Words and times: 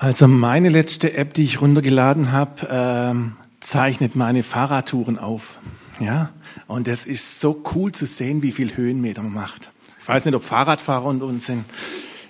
Also 0.00 0.28
meine 0.28 0.68
letzte 0.68 1.14
App, 1.14 1.34
die 1.34 1.42
ich 1.42 1.60
runtergeladen 1.60 2.30
habe, 2.30 2.68
ähm, 2.70 3.36
zeichnet 3.58 4.14
meine 4.14 4.44
Fahrradtouren 4.44 5.18
auf. 5.18 5.58
Ja, 5.98 6.30
und 6.68 6.86
es 6.86 7.04
ist 7.04 7.40
so 7.40 7.64
cool 7.74 7.90
zu 7.90 8.06
sehen, 8.06 8.40
wie 8.40 8.52
viel 8.52 8.76
Höhenmeter 8.76 9.24
man 9.24 9.32
macht. 9.32 9.72
Ich 10.00 10.06
weiß 10.06 10.24
nicht, 10.24 10.36
ob 10.36 10.44
Fahrradfahrer 10.44 11.04
unter 11.04 11.26
uns 11.26 11.46
sind. 11.46 11.64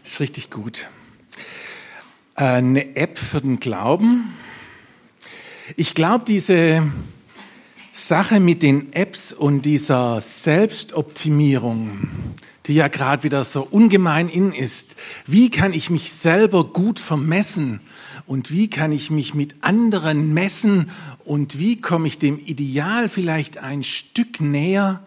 Ist 0.03 0.19
richtig 0.19 0.49
gut. 0.51 0.87
Äh, 2.37 2.45
eine 2.45 2.97
App 2.97 3.19
für 3.19 3.43
den 3.43 3.61
Glauben. 3.61 4.33
Ich 5.77 5.95
glaube, 5.95 6.25
diese 6.27 6.91
Sache 7.93 8.41
mit 8.41 8.63
den 8.63 8.95
Apps 8.95 9.31
und 9.31 9.67
dieser 9.67 10.23
Selbstoptimierung, 10.23 12.09
die 12.69 12.75
ja 12.75 12.89
gerade 12.89 13.25
wieder 13.25 13.45
so 13.45 13.67
ungemein 13.69 14.29
in 14.29 14.53
ist. 14.53 14.97
Wie 15.27 15.51
kann 15.51 15.73
ich 15.73 15.91
mich 15.91 16.13
selber 16.13 16.65
gut 16.65 17.01
vermessen 17.01 17.81
und 18.27 18.53
wie 18.53 18.69
kann 18.69 18.93
ich 18.93 19.11
mich 19.11 19.35
mit 19.35 19.57
anderen 19.63 20.35
messen 20.35 20.91
und 21.25 21.59
wie 21.59 21.81
komme 21.81 22.07
ich 22.07 22.19
dem 22.19 22.39
Ideal 22.39 23.09
vielleicht 23.09 23.59
ein 23.59 23.83
Stück 23.83 24.41
näher, 24.41 25.03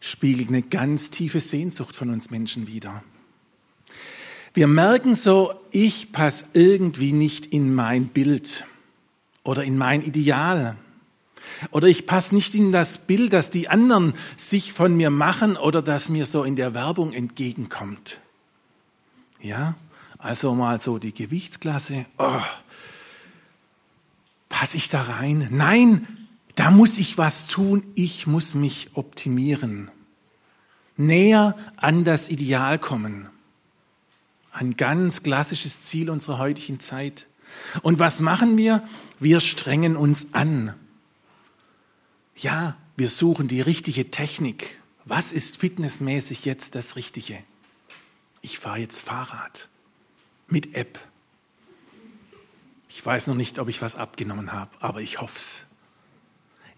spiegelt 0.00 0.48
eine 0.48 0.62
ganz 0.62 1.10
tiefe 1.10 1.40
Sehnsucht 1.40 1.96
von 1.96 2.10
uns 2.10 2.30
Menschen 2.30 2.68
wieder. 2.68 3.02
Wir 4.54 4.68
merken 4.68 5.14
so, 5.14 5.52
ich 5.72 6.12
passe 6.12 6.46
irgendwie 6.52 7.12
nicht 7.12 7.46
in 7.46 7.74
mein 7.74 8.06
Bild 8.06 8.64
oder 9.42 9.64
in 9.64 9.76
mein 9.76 10.02
Ideal. 10.02 10.76
Oder 11.70 11.88
ich 11.88 12.06
passe 12.06 12.34
nicht 12.34 12.54
in 12.54 12.72
das 12.72 12.98
Bild, 12.98 13.32
das 13.32 13.50
die 13.50 13.68
anderen 13.68 14.14
sich 14.36 14.72
von 14.72 14.96
mir 14.96 15.10
machen 15.10 15.56
oder 15.56 15.82
das 15.82 16.08
mir 16.08 16.26
so 16.26 16.44
in 16.44 16.56
der 16.56 16.74
Werbung 16.74 17.12
entgegenkommt. 17.12 18.20
Ja, 19.40 19.74
also 20.18 20.54
mal 20.54 20.80
so 20.80 20.98
die 20.98 21.14
Gewichtsklasse. 21.14 22.06
Oh, 22.18 22.40
passe 24.48 24.76
ich 24.76 24.88
da 24.88 25.02
rein? 25.02 25.48
Nein, 25.50 26.06
da 26.54 26.70
muss 26.70 26.98
ich 26.98 27.18
was 27.18 27.46
tun. 27.46 27.84
Ich 27.94 28.26
muss 28.26 28.54
mich 28.54 28.90
optimieren. 28.94 29.90
Näher 30.96 31.56
an 31.76 32.02
das 32.02 32.28
Ideal 32.28 32.80
kommen. 32.80 33.28
Ein 34.50 34.76
ganz 34.76 35.22
klassisches 35.22 35.82
Ziel 35.82 36.10
unserer 36.10 36.38
heutigen 36.38 36.80
Zeit. 36.80 37.26
Und 37.82 38.00
was 38.00 38.18
machen 38.18 38.56
wir? 38.56 38.82
Wir 39.20 39.38
strengen 39.38 39.96
uns 39.96 40.34
an. 40.34 40.74
Ja, 42.38 42.76
wir 42.96 43.08
suchen 43.08 43.48
die 43.48 43.60
richtige 43.60 44.12
Technik. 44.12 44.78
Was 45.04 45.32
ist 45.32 45.56
fitnessmäßig 45.56 46.44
jetzt 46.44 46.76
das 46.76 46.94
Richtige? 46.94 47.38
Ich 48.42 48.60
fahre 48.60 48.78
jetzt 48.78 49.00
Fahrrad 49.00 49.68
mit 50.46 50.76
App. 50.76 51.00
Ich 52.88 53.04
weiß 53.04 53.26
noch 53.26 53.34
nicht, 53.34 53.58
ob 53.58 53.68
ich 53.68 53.82
was 53.82 53.96
abgenommen 53.96 54.52
habe, 54.52 54.70
aber 54.78 55.00
ich 55.00 55.20
hoffe 55.20 55.36
es. 55.36 55.64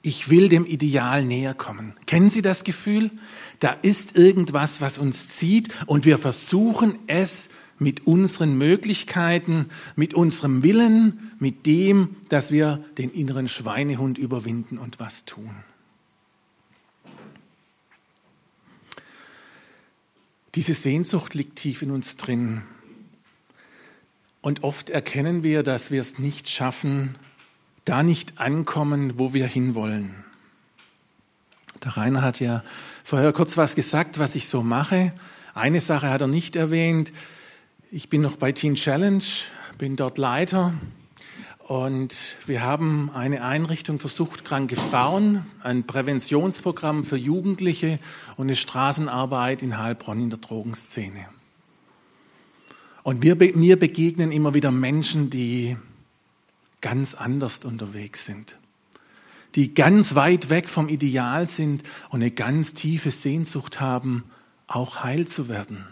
Ich 0.01 0.31
will 0.31 0.49
dem 0.49 0.65
Ideal 0.65 1.27
näher 1.27 1.53
kommen. 1.53 1.95
Kennen 2.07 2.31
Sie 2.31 2.41
das 2.41 2.65
Gefühl? 2.65 3.11
Da 3.59 3.73
ist 3.73 4.17
irgendwas, 4.17 4.81
was 4.81 4.97
uns 4.97 5.29
zieht 5.29 5.69
und 5.87 6.07
wir 6.07 6.17
versuchen 6.17 6.99
es 7.07 7.51
mit 7.81 8.07
unseren 8.07 8.57
Möglichkeiten, 8.57 9.71
mit 9.97 10.15
unserem 10.15 10.63
Willen, 10.63 11.33
mit 11.41 11.67
dem, 11.67 12.17
dass 12.29 12.53
wir 12.53 12.85
den 12.99 13.11
inneren 13.11 13.49
Schweinehund 13.49 14.19
überwinden 14.19 14.79
und 14.79 15.01
was 15.01 15.25
tun. 15.25 15.51
Diese 20.55 20.75
Sehnsucht 20.75 21.35
liegt 21.35 21.57
tief 21.57 21.81
in 21.81 21.91
uns 21.91 22.17
drin. 22.17 22.63
Und 24.43 24.63
oft 24.63 24.91
erkennen 24.91 25.43
wir, 25.43 25.63
dass 25.63 25.91
wir 25.91 26.01
es 26.01 26.19
nicht 26.19 26.51
schaffen, 26.51 27.17
da 27.87 28.03
nicht 28.03 28.41
ankommen, 28.41 29.19
wo 29.19 29.33
wir 29.33 29.47
hinwollen. 29.47 30.15
Der 31.83 31.97
Rainer 31.97 32.21
hat 32.21 32.41
ja 32.41 32.63
vorher 33.05 33.33
kurz 33.33 33.57
was 33.57 33.75
gesagt, 33.75 34.19
was 34.19 34.35
ich 34.35 34.49
so 34.49 34.63
mache. 34.63 35.13
Eine 35.55 35.81
Sache 35.81 36.11
hat 36.11 36.21
er 36.21 36.27
nicht 36.27 36.57
erwähnt. 36.57 37.13
Ich 37.93 38.09
bin 38.09 38.23
noch 38.23 38.37
bei 38.37 38.53
Teen 38.53 38.77
Challenge, 38.77 39.25
bin 39.77 39.97
dort 39.97 40.17
Leiter 40.17 40.75
und 41.67 42.37
wir 42.47 42.63
haben 42.63 43.11
eine 43.11 43.43
Einrichtung 43.43 43.99
für 43.99 44.07
suchtkranke 44.07 44.77
Frauen, 44.77 45.45
ein 45.61 45.85
Präventionsprogramm 45.85 47.05
für 47.05 47.17
Jugendliche 47.17 47.99
und 48.37 48.47
eine 48.47 48.55
Straßenarbeit 48.55 49.63
in 49.63 49.77
Heilbronn 49.77 50.21
in 50.21 50.31
der 50.31 50.39
Drogenszene. 50.39 51.27
Und 53.03 53.25
wir, 53.25 53.35
mir 53.35 53.77
begegnen 53.77 54.31
immer 54.31 54.55
wieder 54.55 54.71
Menschen, 54.71 55.29
die 55.29 55.77
ganz 56.81 57.15
anders 57.15 57.65
unterwegs 57.65 58.25
sind, 58.25 58.57
die 59.57 59.75
ganz 59.75 60.15
weit 60.15 60.49
weg 60.49 60.69
vom 60.69 60.89
Ideal 60.89 61.45
sind 61.45 61.83
und 62.11 62.21
eine 62.21 62.31
ganz 62.31 62.73
tiefe 62.73 63.11
Sehnsucht 63.11 63.81
haben, 63.81 64.31
auch 64.69 65.03
heil 65.03 65.27
zu 65.27 65.49
werden 65.49 65.89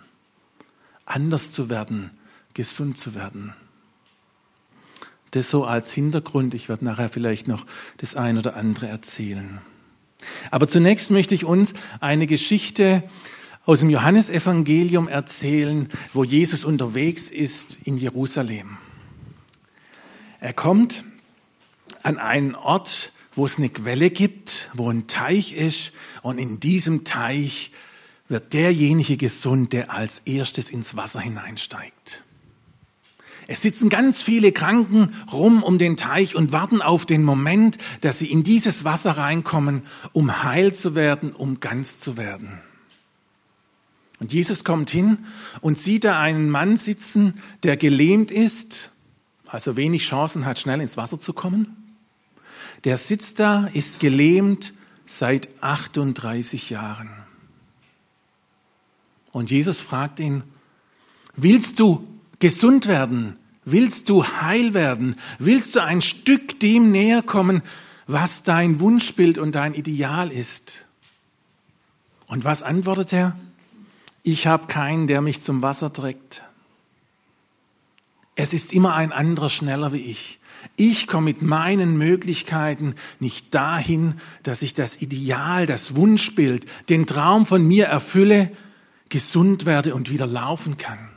anders 1.09 1.53
zu 1.53 1.69
werden, 1.69 2.11
gesund 2.55 2.99
zu 2.99 3.15
werden. 3.15 3.55
Das 5.33 5.51
so 5.51 5.65
als 5.65 5.93
Hintergrund. 5.93 6.55
Ich 6.55 6.69
werde 6.69 6.85
nachher 6.85 7.09
vielleicht 7.09 7.49
noch 7.49 7.67
das 7.99 8.17
ein 8.17 8.39
oder 8.39 8.57
andere 8.57 8.89
erzählen. 8.89 9.61
Aber 10.51 10.67
zunächst 10.67 11.11
möchte 11.11 11.35
ich 11.35 11.45
uns 11.45 11.75
eine 12.01 12.27
Geschichte 12.27 13.03
aus 13.65 13.81
dem 13.81 13.91
Johannesevangelium 13.91 15.09
erzählen, 15.09 15.89
wo 16.13 16.25
Jesus 16.25 16.65
unterwegs 16.65 17.29
ist 17.29 17.79
in 17.85 17.99
Jerusalem. 17.99 18.79
Er 20.41 20.55
kommt 20.55 21.05
an 22.03 22.19
einen 22.19 22.55
Ort, 22.55 23.13
wo 23.35 23.45
es 23.45 23.59
eine 23.59 23.69
Quelle 23.69 24.11
gibt, 24.11 24.71
wo 24.73 24.91
ein 24.91 25.07
Teich 25.07 25.53
ist 25.53 25.93
und 26.23 26.39
in 26.39 26.61
diesem 26.61 27.05
Teich 27.05 27.73
wird 28.29 28.53
derjenige 28.53 29.17
gesund, 29.17 29.73
der 29.73 29.93
als 29.93 30.21
erstes 30.21 30.71
ins 30.71 30.97
Wasser 30.97 31.21
hineinsteigt. 31.21 32.23
Es 33.51 33.63
sitzen 33.63 33.89
ganz 33.89 34.23
viele 34.23 34.53
Kranken 34.53 35.15
rum 35.33 35.63
um 35.63 35.79
den 35.79 35.97
Teich 35.97 36.37
und 36.37 36.53
warten 36.53 36.83
auf 36.83 37.07
den 37.07 37.25
Moment, 37.25 37.79
dass 38.03 38.19
sie 38.19 38.31
in 38.31 38.43
dieses 38.43 38.85
Wasser 38.85 39.13
reinkommen, 39.13 39.85
um 40.13 40.43
heil 40.43 40.75
zu 40.75 40.95
werden, 40.95 41.33
um 41.33 41.59
ganz 41.59 41.99
zu 41.99 42.19
werden. 42.19 42.61
Und 44.21 44.35
Jesus 44.35 44.65
kommt 44.65 44.91
hin 44.91 45.19
und 45.63 45.79
sieht 45.79 46.05
da 46.05 46.21
einen 46.21 46.51
Mann 46.51 46.77
sitzen, 46.77 47.41
der 47.63 47.79
gelähmt 47.79 48.31
ist, 48.31 48.91
also 49.47 49.77
wenig 49.77 50.03
Chancen 50.03 50.45
hat, 50.45 50.59
schnell 50.59 50.83
ins 50.83 50.99
Wasser 50.99 51.19
zu 51.19 51.33
kommen. 51.33 51.97
Der 52.85 52.99
sitzt 52.99 53.41
da, 53.41 53.67
ist 53.73 53.99
gelähmt 53.99 54.75
seit 55.07 55.49
38 55.63 56.69
Jahren. 56.69 57.18
Und 59.33 59.51
Jesus 59.51 59.81
fragt 59.81 60.21
ihn, 60.21 60.43
willst 61.37 61.79
du 61.81 62.07
gesund 62.39 62.87
werden? 62.87 63.37
Willst 63.65 64.09
du 64.09 64.25
heil 64.25 64.73
werden? 64.73 65.17
Willst 65.39 65.77
du 65.77 65.85
ein 65.85 66.01
Stück 66.01 66.59
dem 66.61 66.91
näher 66.91 67.23
kommen, 67.23 67.63
was 68.07 68.43
dein 68.43 68.81
Wunschbild 68.81 69.37
und 69.39 69.55
dein 69.55 69.75
Ideal 69.75 70.33
ist? 70.33 70.87
Und 72.27 72.45
was 72.45 72.63
antwortet 72.63 73.13
er? 73.13 73.39
Ich 74.23 74.47
habe 74.47 74.67
keinen, 74.67 75.07
der 75.07 75.21
mich 75.21 75.43
zum 75.43 75.63
Wasser 75.63 75.93
trägt. 75.93 76.43
Es 78.35 78.53
ist 78.53 78.73
immer 78.73 78.95
ein 78.95 79.13
anderer 79.13 79.51
schneller 79.51 79.93
wie 79.93 79.99
ich. 79.99 80.39
Ich 80.77 81.07
komme 81.07 81.25
mit 81.25 81.43
meinen 81.43 81.97
Möglichkeiten 81.99 82.95
nicht 83.21 83.55
dahin, 83.55 84.15
dass 84.43 84.63
ich 84.63 84.75
das 84.75 85.01
Ideal, 85.01 85.67
das 85.67 85.97
Wunschbild, 85.97 86.67
den 86.89 87.07
Traum 87.07 87.47
von 87.47 87.67
mir 87.67 87.87
erfülle, 87.87 88.51
gesund 89.09 89.67
werde 89.67 89.95
und 89.95 90.11
wieder 90.11 90.27
laufen 90.27 90.77
kann. 90.77 91.11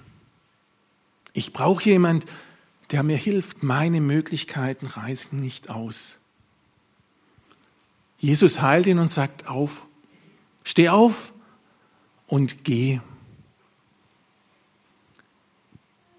Ich 1.34 1.54
brauche 1.54 1.84
jemand, 1.84 2.26
der 2.92 3.04
mir 3.04 3.18
hilft. 3.18 3.64
Meine 3.64 4.02
Möglichkeiten 4.02 4.86
reißen 4.88 5.40
nicht 5.40 5.70
aus. 5.70 6.20
Jesus 8.20 8.62
heilt 8.62 8.86
ihn 8.88 9.00
und 9.00 9.08
sagt 9.08 9.48
auf, 9.48 9.88
steh 10.64 10.90
auf 10.90 11.34
und 12.28 12.64
geh. 12.64 13.00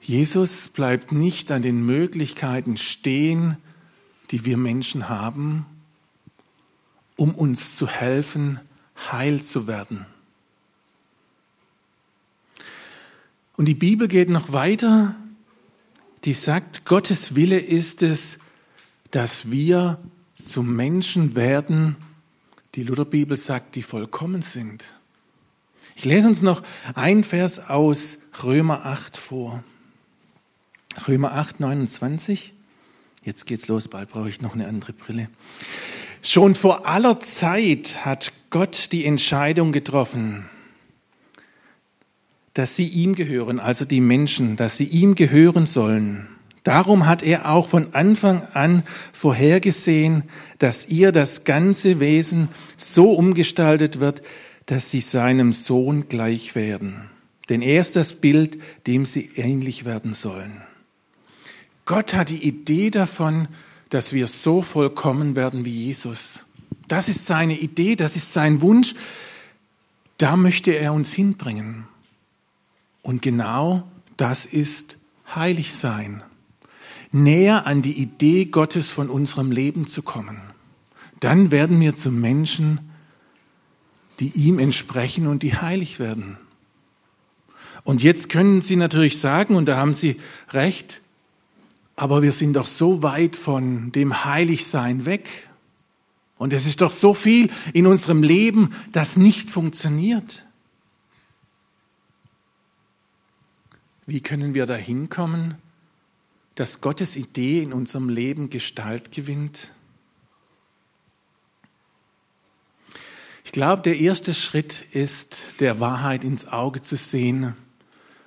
Jesus 0.01 0.69
bleibt 0.69 1.13
nicht 1.13 1.53
an 1.53 1.63
den 1.63 1.87
Möglichkeiten 1.87 2.77
stehen, 2.77 3.57
die 4.33 4.45
wir 4.45 4.57
Menschen 4.57 5.09
haben, 5.09 5.65
um 7.17 7.35
uns 7.35 7.77
zu 7.77 7.87
helfen, 7.87 8.59
heil 9.13 9.43
zu 9.43 9.69
werden. 9.69 10.07
Und 13.57 13.67
die 13.67 13.75
Bibel 13.75 14.09
geht 14.09 14.31
noch 14.31 14.53
weiter, 14.53 15.15
die 16.25 16.35
sagt, 16.35 16.85
Gottes 16.85 17.35
Wille 17.35 17.59
ist 17.59 18.03
es, 18.03 18.39
dass 19.11 19.51
wir 19.51 19.99
zu 20.43 20.63
Menschen 20.63 21.37
werden, 21.37 21.97
die 22.75 22.83
Lutherbibel 22.83 23.37
sagt, 23.37 23.75
die 23.75 23.83
vollkommen 23.83 24.43
sind. 24.43 24.85
Ich 25.95 26.05
lese 26.05 26.29
uns 26.29 26.43
noch 26.43 26.63
ein 26.95 27.23
Vers 27.23 27.69
aus 27.69 28.19
Römer 28.43 28.87
8 28.87 29.17
vor. 29.17 29.63
Römer 31.07 31.33
8, 31.33 31.61
29. 31.61 32.55
Jetzt 33.25 33.47
geht's 33.47 33.69
los, 33.69 33.89
bald 33.89 34.09
brauche 34.11 34.29
ich 34.29 34.41
noch 34.41 34.55
eine 34.55 34.67
andere 34.67 34.93
Brille. 34.93 35.29
Schon 36.23 36.55
vor 36.55 36.87
aller 36.87 37.21
Zeit 37.21 38.05
hat 38.05 38.33
Gott 38.51 38.93
die 38.93 39.05
Entscheidung 39.05 39.73
getroffen, 39.73 40.49
dass 42.55 42.77
sie 42.77 42.87
ihm 42.87 43.15
gehören, 43.15 43.61
also 43.61 43.85
die 43.85 44.01
Menschen, 44.01 44.57
dass 44.57 44.77
sie 44.77 44.85
ihm 44.85 45.15
gehören 45.15 45.67
sollen. 45.67 46.29
Darum 46.65 47.07
hat 47.07 47.23
er 47.23 47.51
auch 47.51 47.69
von 47.69 47.93
Anfang 47.95 48.43
an 48.53 48.85
vorhergesehen, 49.13 50.25
dass 50.59 50.87
ihr 50.89 51.11
das 51.11 51.45
ganze 51.45 51.99
Wesen 51.99 52.49
so 52.77 53.13
umgestaltet 53.13 53.99
wird, 53.99 54.23
dass 54.67 54.91
sie 54.91 55.01
seinem 55.01 55.53
Sohn 55.53 56.09
gleich 56.09 56.55
werden. 56.55 57.11
Denn 57.49 57.63
er 57.63 57.81
ist 57.81 57.97
das 57.97 58.13
Bild, 58.13 58.59
dem 58.87 59.07
sie 59.07 59.31
ähnlich 59.35 59.85
werden 59.85 60.15
sollen. 60.15 60.63
Gott 61.85 62.15
hat 62.15 62.29
die 62.29 62.47
Idee 62.47 62.91
davon, 62.91 63.49
dass 63.91 64.13
wir 64.13 64.29
so 64.29 64.63
vollkommen 64.63 65.35
werden 65.35 65.65
wie 65.65 65.87
Jesus. 65.87 66.45
Das 66.87 67.09
ist 67.09 67.27
seine 67.27 67.59
Idee, 67.59 67.97
das 67.97 68.15
ist 68.15 68.33
sein 68.33 68.61
Wunsch. 68.61 68.95
Da 70.17 70.37
möchte 70.37 70.71
er 70.71 70.93
uns 70.93 71.13
hinbringen. 71.13 71.87
Und 73.03 73.23
genau 73.23 73.89
das 74.17 74.47
ist 74.47 74.99
heilig 75.35 75.75
sein 75.75 76.23
näher 77.13 77.67
an 77.67 77.83
die 77.83 77.99
Idee 77.99 78.47
Gottes 78.47 78.91
von 78.91 79.11
unserem 79.11 79.53
Leben 79.53 79.87
zu 79.87 80.03
kommen. 80.03 80.39
Dann 81.21 81.51
werden 81.51 81.79
wir 81.81 81.95
zu 81.95 82.11
Menschen, 82.11 82.81
die 84.19 84.31
ihm 84.31 84.59
entsprechen 84.59 85.27
und 85.27 85.43
die 85.43 85.55
heilig 85.55 85.99
werden. 85.99 86.39
Und 87.85 88.03
jetzt 88.03 88.29
können 88.29 88.63
Sie 88.63 88.77
natürlich 88.77 89.19
sagen, 89.19 89.55
und 89.55 89.67
da 89.67 89.77
haben 89.77 89.95
Sie 89.95 90.17
recht, 90.51 91.03
aber 91.97 92.23
wir 92.23 92.33
sind 92.33 92.55
doch 92.55 92.67
so 92.67 93.03
weit 93.03 93.37
von 93.37 93.93
dem 93.93 94.25
Heiligsein 94.25 95.05
weg. 95.05 95.49
Und 96.39 96.53
es 96.53 96.67
ist 96.67 96.81
doch 96.81 96.93
so 96.93 97.15
viel 97.15 97.51
in 97.73 97.87
unserem 97.87 98.23
Leben, 98.23 98.75
das 98.93 99.17
nicht 99.17 99.51
funktioniert. 99.51 100.45
Wie 104.07 104.21
können 104.21 104.55
wir 104.55 104.67
da 104.67 104.75
hinkommen? 104.75 105.57
dass 106.55 106.81
Gottes 106.81 107.17
Idee 107.17 107.63
in 107.63 107.73
unserem 107.73 108.09
Leben 108.09 108.51
Gestalt 108.51 109.13
gewinnt? 109.13 109.73
Ich 113.45 113.53
glaube, 113.53 113.83
der 113.83 113.99
erste 113.99 114.35
Schritt 114.35 114.85
ist, 114.93 115.61
der 115.61 115.81
Wahrheit 115.81 116.25
ins 116.25 116.47
Auge 116.47 116.81
zu 116.81 116.97
sehen 116.97 117.55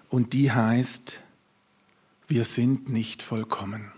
und 0.10 0.34
die 0.34 0.52
heißt, 0.52 1.22
wir 2.28 2.44
sind 2.44 2.90
nicht 2.90 3.24
vollkommen. 3.24 3.92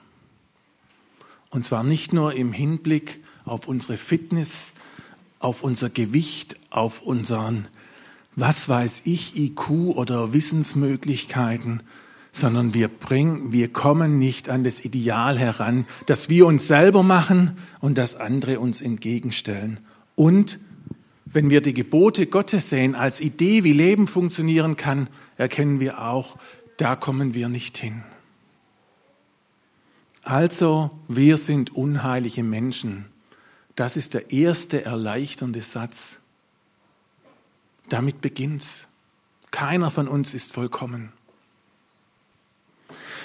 Und 1.50 1.64
zwar 1.64 1.84
nicht 1.84 2.14
nur 2.14 2.34
im 2.34 2.54
Hinblick 2.54 3.24
auf 3.46 3.68
unsere 3.68 3.98
Fitness, 3.98 4.74
auf 5.40 5.64
unser 5.64 5.90
Gewicht, 5.90 6.58
auf 6.70 7.02
unseren, 7.02 7.68
was 8.38 8.70
weiß 8.70 9.02
ich, 9.06 9.36
IQ 9.36 9.70
oder 9.96 10.32
Wissensmöglichkeiten, 10.32 11.82
sondern 12.32 12.76
wir 12.76 12.88
bringen, 12.88 13.52
wir 13.52 13.74
kommen 13.74 14.20
nicht 14.20 14.48
an 14.48 14.64
das 14.64 14.86
Ideal 14.86 15.40
heran, 15.40 15.88
das 16.06 16.30
wir 16.30 16.46
uns 16.46 16.68
selber 16.68 17.02
machen 17.02 17.58
und 17.80 17.98
das 17.98 18.16
andere 18.16 18.60
uns 18.60 18.80
entgegenstellen. 18.80 19.80
Und 20.16 20.60
wenn 21.26 21.50
wir 21.50 21.62
die 21.62 21.74
Gebote 21.74 22.28
Gottes 22.28 22.70
sehen 22.70 22.94
als 22.94 23.22
Idee, 23.22 23.64
wie 23.64 23.74
Leben 23.74 24.06
funktionieren 24.06 24.76
kann, 24.76 25.10
erkennen 25.36 25.80
wir 25.80 26.06
auch, 26.06 26.38
da 26.78 26.96
kommen 26.96 27.34
wir 27.34 27.50
nicht 27.50 27.76
hin. 27.80 28.04
Also, 30.22 30.92
wir 31.08 31.38
sind 31.38 31.76
unheilige 31.76 32.44
Menschen. 32.44 33.06
Das 33.76 33.98
ist 33.98 34.14
der 34.14 34.32
erste 34.32 34.86
erleichternde 34.86 35.64
Satz. 35.64 36.20
Damit 37.90 38.22
beginnt's. 38.22 38.88
Keiner 39.52 39.90
von 39.90 40.08
uns 40.08 40.34
ist 40.34 40.54
vollkommen. 40.54 41.12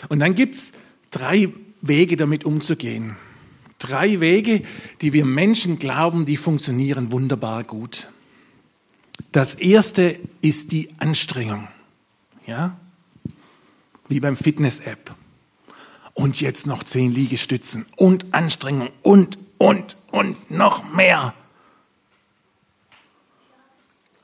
Und 0.09 0.20
dann 0.20 0.35
gibt 0.35 0.56
es 0.56 0.73
drei 1.11 1.53
Wege, 1.81 2.17
damit 2.17 2.44
umzugehen. 2.44 3.17
Drei 3.79 4.20
Wege, 4.20 4.62
die 5.00 5.12
wir 5.12 5.25
Menschen 5.25 5.79
glauben, 5.79 6.25
die 6.25 6.37
funktionieren 6.37 7.11
wunderbar 7.11 7.64
gut. 7.64 8.09
Das 9.32 9.55
erste 9.55 10.19
ist 10.41 10.73
die 10.73 10.91
Anstrengung. 10.99 11.69
Ja? 12.47 12.79
Wie 14.09 14.20
beim 14.20 14.37
Fitness-App. 14.37 15.14
Und 16.14 16.41
jetzt 16.41 16.67
noch 16.67 16.85
zehn 16.85 17.12
Liegestützen 17.12 17.87
und 17.97 18.32
Anstrengung 18.35 18.91
und, 19.03 19.38
und, 19.59 19.97
und 20.11 20.50
noch 20.50 20.85
mehr. 20.93 21.35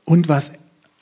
Und 0.09 0.27
was, 0.27 0.53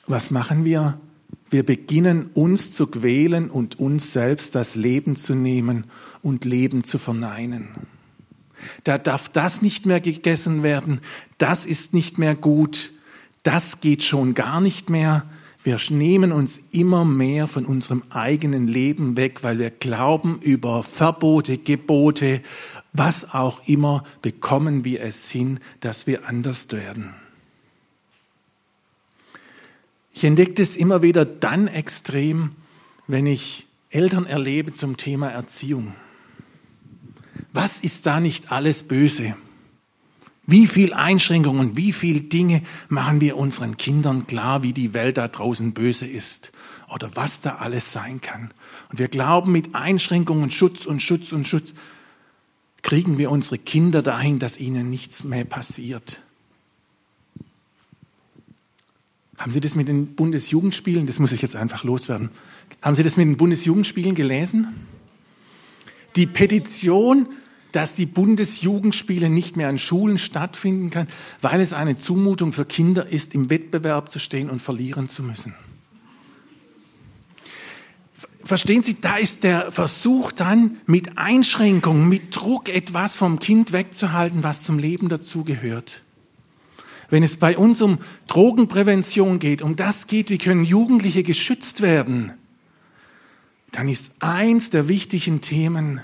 was 0.06 0.30
machen 0.30 0.66
wir? 0.66 1.00
Wir 1.48 1.64
beginnen 1.64 2.28
uns 2.34 2.74
zu 2.74 2.88
quälen 2.88 3.48
und 3.48 3.80
uns 3.80 4.12
selbst 4.12 4.54
das 4.54 4.74
Leben 4.74 5.16
zu 5.16 5.34
nehmen 5.34 5.84
und 6.20 6.44
Leben 6.44 6.84
zu 6.84 6.98
verneinen. 6.98 7.70
Da 8.84 8.98
darf 8.98 9.30
das 9.30 9.62
nicht 9.62 9.86
mehr 9.86 10.00
gegessen 10.00 10.62
werden, 10.62 11.00
das 11.38 11.64
ist 11.64 11.94
nicht 11.94 12.18
mehr 12.18 12.34
gut, 12.34 12.92
das 13.44 13.80
geht 13.80 14.02
schon 14.02 14.34
gar 14.34 14.60
nicht 14.60 14.90
mehr. 14.90 15.24
Wir 15.64 15.80
nehmen 15.88 16.30
uns 16.30 16.60
immer 16.70 17.06
mehr 17.06 17.46
von 17.46 17.64
unserem 17.64 18.02
eigenen 18.10 18.68
Leben 18.68 19.16
weg, 19.16 19.42
weil 19.42 19.58
wir 19.58 19.70
glauben, 19.70 20.38
über 20.42 20.82
Verbote, 20.82 21.56
Gebote, 21.56 22.42
was 22.92 23.32
auch 23.32 23.66
immer, 23.66 24.04
bekommen 24.20 24.84
wir 24.84 25.00
es 25.00 25.30
hin, 25.30 25.60
dass 25.80 26.06
wir 26.06 26.28
anders 26.28 26.70
werden. 26.72 27.14
Ich 30.18 30.24
entdecke 30.24 30.60
es 30.60 30.74
immer 30.74 31.00
wieder 31.00 31.24
dann 31.24 31.68
extrem, 31.68 32.50
wenn 33.06 33.24
ich 33.24 33.68
Eltern 33.88 34.26
erlebe 34.26 34.72
zum 34.72 34.96
Thema 34.96 35.28
Erziehung. 35.28 35.94
Was 37.52 37.82
ist 37.82 38.04
da 38.04 38.18
nicht 38.18 38.50
alles 38.50 38.82
böse? 38.82 39.36
Wie 40.44 40.66
viel 40.66 40.92
Einschränkungen, 40.92 41.76
wie 41.76 41.92
viel 41.92 42.22
Dinge 42.22 42.62
machen 42.88 43.20
wir 43.20 43.36
unseren 43.36 43.76
Kindern 43.76 44.26
klar, 44.26 44.64
wie 44.64 44.72
die 44.72 44.92
Welt 44.92 45.18
da 45.18 45.28
draußen 45.28 45.72
böse 45.72 46.08
ist 46.08 46.50
oder 46.92 47.14
was 47.14 47.40
da 47.40 47.58
alles 47.58 47.92
sein 47.92 48.20
kann. 48.20 48.50
Und 48.90 48.98
wir 48.98 49.06
glauben, 49.06 49.52
mit 49.52 49.76
Einschränkungen, 49.76 50.50
Schutz 50.50 50.84
und 50.84 51.00
Schutz 51.00 51.30
und 51.30 51.46
Schutz 51.46 51.74
kriegen 52.82 53.18
wir 53.18 53.30
unsere 53.30 53.58
Kinder 53.58 54.02
dahin, 54.02 54.40
dass 54.40 54.58
ihnen 54.58 54.90
nichts 54.90 55.22
mehr 55.22 55.44
passiert. 55.44 56.22
Haben 59.38 59.52
Sie 59.52 59.60
das 59.60 59.76
mit 59.76 59.86
den 59.86 60.14
Bundesjugendspielen, 60.14 61.06
das 61.06 61.20
muss 61.20 61.32
ich 61.32 61.40
jetzt 61.42 61.54
einfach 61.54 61.84
loswerden, 61.84 62.30
haben 62.82 62.96
Sie 62.96 63.04
das 63.04 63.16
mit 63.16 63.26
den 63.26 63.36
Bundesjugendspielen 63.36 64.14
gelesen? 64.14 64.74
Die 66.16 66.26
Petition, 66.26 67.28
dass 67.72 67.94
die 67.94 68.06
Bundesjugendspiele 68.06 69.30
nicht 69.30 69.56
mehr 69.56 69.68
an 69.68 69.78
Schulen 69.78 70.18
stattfinden 70.18 70.90
kann, 70.90 71.06
weil 71.40 71.60
es 71.60 71.72
eine 71.72 71.96
Zumutung 71.96 72.52
für 72.52 72.64
Kinder 72.64 73.06
ist, 73.06 73.34
im 73.34 73.50
Wettbewerb 73.50 74.10
zu 74.10 74.18
stehen 74.18 74.50
und 74.50 74.60
verlieren 74.60 75.08
zu 75.08 75.22
müssen. 75.22 75.54
Verstehen 78.42 78.82
Sie, 78.82 78.96
da 79.00 79.16
ist 79.16 79.44
der 79.44 79.70
Versuch 79.70 80.32
dann 80.32 80.78
mit 80.86 81.18
Einschränkung, 81.18 82.08
mit 82.08 82.34
Druck 82.34 82.70
etwas 82.70 83.14
vom 83.14 83.38
Kind 83.38 83.72
wegzuhalten, 83.72 84.42
was 84.42 84.62
zum 84.62 84.78
Leben 84.78 85.08
dazugehört. 85.08 86.02
Wenn 87.10 87.22
es 87.22 87.36
bei 87.36 87.56
uns 87.56 87.80
um 87.80 87.98
Drogenprävention 88.26 89.38
geht, 89.38 89.62
um 89.62 89.76
das 89.76 90.06
geht, 90.06 90.30
wie 90.30 90.38
können 90.38 90.64
Jugendliche 90.64 91.22
geschützt 91.22 91.80
werden, 91.80 92.34
dann 93.72 93.88
ist 93.88 94.12
eins 94.20 94.70
der 94.70 94.88
wichtigen 94.88 95.40
Themen 95.40 96.00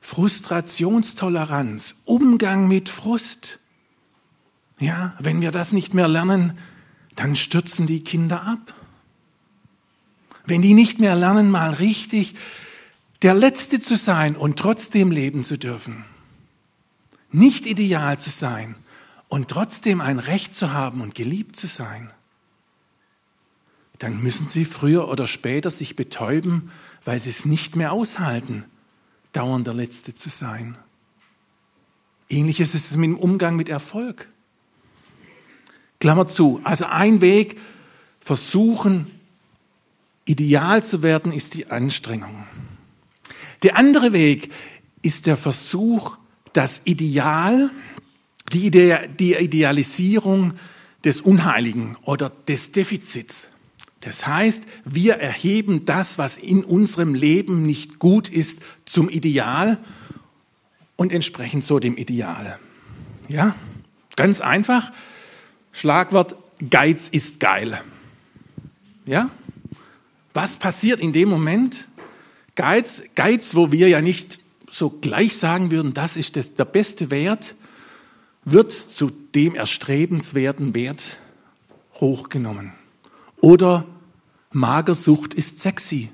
Frustrationstoleranz, 0.00 1.94
Umgang 2.04 2.66
mit 2.66 2.88
Frust. 2.88 3.60
Ja, 4.78 5.14
wenn 5.18 5.40
wir 5.40 5.52
das 5.52 5.72
nicht 5.72 5.94
mehr 5.94 6.08
lernen, 6.08 6.58
dann 7.14 7.36
stürzen 7.36 7.86
die 7.86 8.02
Kinder 8.02 8.46
ab. 8.46 8.74
Wenn 10.44 10.60
die 10.60 10.74
nicht 10.74 10.98
mehr 10.98 11.14
lernen, 11.14 11.50
mal 11.50 11.74
richtig 11.74 12.34
der 13.22 13.34
Letzte 13.34 13.80
zu 13.80 13.96
sein 13.96 14.34
und 14.34 14.58
trotzdem 14.58 15.12
leben 15.12 15.44
zu 15.44 15.56
dürfen. 15.56 16.04
Nicht 17.30 17.66
ideal 17.66 18.18
zu 18.18 18.30
sein, 18.30 18.74
und 19.32 19.48
trotzdem 19.48 20.02
ein 20.02 20.18
Recht 20.18 20.54
zu 20.54 20.74
haben 20.74 21.00
und 21.00 21.14
geliebt 21.14 21.56
zu 21.56 21.66
sein, 21.66 22.10
dann 23.98 24.22
müssen 24.22 24.46
sie 24.46 24.66
früher 24.66 25.08
oder 25.08 25.26
später 25.26 25.70
sich 25.70 25.96
betäuben, 25.96 26.70
weil 27.02 27.18
sie 27.18 27.30
es 27.30 27.46
nicht 27.46 27.74
mehr 27.74 27.92
aushalten, 27.92 28.66
dauernd 29.32 29.66
der 29.66 29.72
Letzte 29.72 30.12
zu 30.12 30.28
sein. 30.28 30.76
Ähnliches 32.28 32.74
ist 32.74 32.90
es 32.90 32.96
mit 32.98 33.06
dem 33.06 33.16
Umgang 33.16 33.56
mit 33.56 33.70
Erfolg. 33.70 34.28
Klammer 35.98 36.28
zu. 36.28 36.60
Also 36.62 36.84
ein 36.84 37.22
Weg, 37.22 37.58
versuchen, 38.20 39.06
ideal 40.26 40.84
zu 40.84 41.02
werden, 41.02 41.32
ist 41.32 41.54
die 41.54 41.70
Anstrengung. 41.70 42.46
Der 43.62 43.78
andere 43.78 44.12
Weg 44.12 44.52
ist 45.00 45.24
der 45.24 45.38
Versuch, 45.38 46.18
das 46.52 46.82
Ideal, 46.84 47.70
die, 48.52 48.66
Ide 48.66 49.08
die 49.18 49.34
Idealisierung 49.34 50.54
des 51.04 51.20
Unheiligen 51.20 51.96
oder 52.04 52.30
des 52.48 52.72
Defizits. 52.72 53.48
Das 54.00 54.26
heißt, 54.26 54.64
wir 54.84 55.14
erheben 55.14 55.84
das, 55.84 56.18
was 56.18 56.36
in 56.36 56.64
unserem 56.64 57.14
Leben 57.14 57.64
nicht 57.64 57.98
gut 57.98 58.28
ist, 58.28 58.60
zum 58.84 59.08
Ideal 59.08 59.78
und 60.96 61.12
entsprechend 61.12 61.64
so 61.64 61.78
dem 61.78 61.96
Ideal. 61.96 62.58
Ja, 63.28 63.54
ganz 64.16 64.40
einfach. 64.40 64.92
Schlagwort 65.72 66.36
Geiz 66.70 67.08
ist 67.08 67.40
geil. 67.40 67.80
Ja? 69.06 69.30
Was 70.34 70.56
passiert 70.56 71.00
in 71.00 71.12
dem 71.12 71.28
Moment? 71.28 71.88
Geiz, 72.54 73.02
Geiz, 73.14 73.54
wo 73.54 73.72
wir 73.72 73.88
ja 73.88 74.00
nicht 74.00 74.40
so 74.70 74.90
gleich 74.90 75.36
sagen 75.36 75.70
würden, 75.70 75.94
das 75.94 76.16
ist 76.16 76.36
das, 76.36 76.54
der 76.54 76.64
beste 76.64 77.10
Wert, 77.10 77.54
wird 78.44 78.72
zu 78.72 79.10
dem 79.34 79.54
erstrebenswerten 79.54 80.74
Wert 80.74 81.18
hochgenommen. 82.00 82.72
Oder 83.40 83.86
Magersucht 84.50 85.34
ist 85.34 85.58
sexy. 85.58 86.10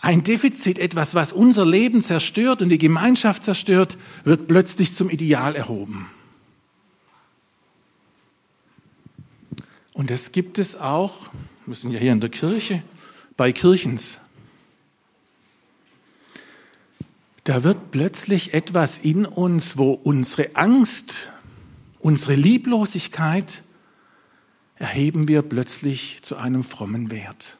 Ein 0.00 0.22
Defizit, 0.22 0.78
etwas, 0.78 1.14
was 1.14 1.32
unser 1.32 1.66
Leben 1.66 2.00
zerstört 2.00 2.62
und 2.62 2.70
die 2.70 2.78
Gemeinschaft 2.78 3.44
zerstört, 3.44 3.98
wird 4.24 4.48
plötzlich 4.48 4.94
zum 4.94 5.10
Ideal 5.10 5.54
erhoben. 5.54 6.06
Und 9.92 10.10
das 10.10 10.32
gibt 10.32 10.58
es 10.58 10.76
auch, 10.76 11.30
wir 11.66 11.74
sind 11.74 11.92
ja 11.92 11.98
hier 11.98 12.12
in 12.12 12.20
der 12.20 12.30
Kirche, 12.30 12.82
bei 13.36 13.52
Kirchens. 13.52 14.18
Da 17.44 17.62
wird 17.62 17.90
plötzlich 17.90 18.54
etwas 18.54 18.98
in 18.98 19.24
uns, 19.24 19.78
wo 19.78 19.92
unsere 19.92 20.54
Angst, 20.56 21.30
unsere 21.98 22.34
Lieblosigkeit, 22.34 23.62
erheben 24.76 25.28
wir 25.28 25.42
plötzlich 25.42 26.20
zu 26.22 26.36
einem 26.36 26.62
frommen 26.62 27.10
Wert. 27.10 27.58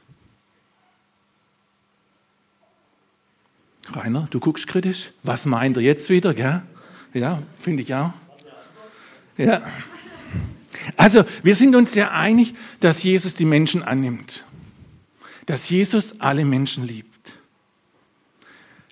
Rainer, 3.92 4.28
du 4.30 4.40
guckst 4.40 4.66
kritisch. 4.66 5.12
Was 5.22 5.46
meint 5.46 5.76
er 5.76 5.82
jetzt 5.82 6.10
wieder? 6.10 6.34
Gell? 6.34 6.62
Ja, 7.12 7.42
finde 7.58 7.82
ich 7.82 7.94
auch. 7.94 8.12
Ja. 9.36 9.62
Also, 10.96 11.24
wir 11.42 11.54
sind 11.54 11.74
uns 11.74 11.92
sehr 11.92 12.12
einig, 12.12 12.54
dass 12.80 13.02
Jesus 13.02 13.34
die 13.34 13.44
Menschen 13.44 13.82
annimmt. 13.82 14.44
Dass 15.46 15.68
Jesus 15.68 16.20
alle 16.20 16.44
Menschen 16.44 16.86
liebt. 16.86 17.09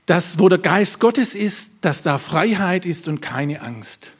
Dass, 0.08 0.38
wo 0.38 0.48
der 0.48 0.56
Geist 0.56 1.00
Gottes 1.00 1.34
ist, 1.34 1.72
dass 1.82 2.02
da 2.02 2.16
Freiheit 2.16 2.86
ist 2.86 3.08
und 3.08 3.20
keine 3.20 3.60
Angst. 3.60 4.14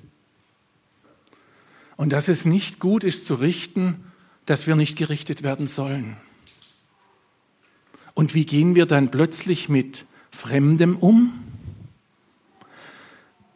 Und 1.96 2.10
dass 2.10 2.28
es 2.28 2.44
nicht 2.44 2.78
gut 2.78 3.04
ist 3.04 3.24
zu 3.24 3.36
richten, 3.36 4.04
dass 4.44 4.66
wir 4.66 4.76
nicht 4.76 4.98
gerichtet 4.98 5.42
werden 5.42 5.66
sollen. 5.66 6.18
Und 8.12 8.34
wie 8.34 8.44
gehen 8.44 8.74
wir 8.74 8.84
dann 8.84 9.10
plötzlich 9.10 9.70
mit 9.70 10.04
Fremdem 10.30 10.94
um? 10.94 11.32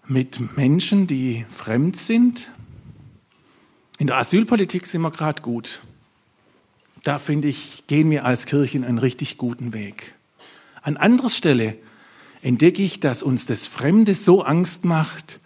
Mit 0.08 0.56
Menschen, 0.56 1.06
die 1.06 1.44
fremd 1.50 1.98
sind? 1.98 2.50
In 3.98 4.06
der 4.06 4.16
Asylpolitik 4.16 4.86
sind 4.86 5.02
wir 5.02 5.10
gerade 5.10 5.42
gut. 5.42 5.82
Da 7.02 7.18
finde 7.18 7.48
ich, 7.48 7.84
gehen 7.88 8.10
wir 8.10 8.24
als 8.24 8.46
Kirchen 8.46 8.84
einen 8.84 8.96
richtig 8.96 9.36
guten 9.36 9.74
Weg. 9.74 10.14
An 10.80 10.96
anderer 10.96 11.28
Stelle 11.28 11.76
entdecke 12.42 12.82
ich, 12.82 13.00
dass 13.00 13.22
uns 13.22 13.46
das 13.46 13.66
Fremde 13.66 14.14
so 14.14 14.42
Angst 14.42 14.84
macht, 14.84 15.40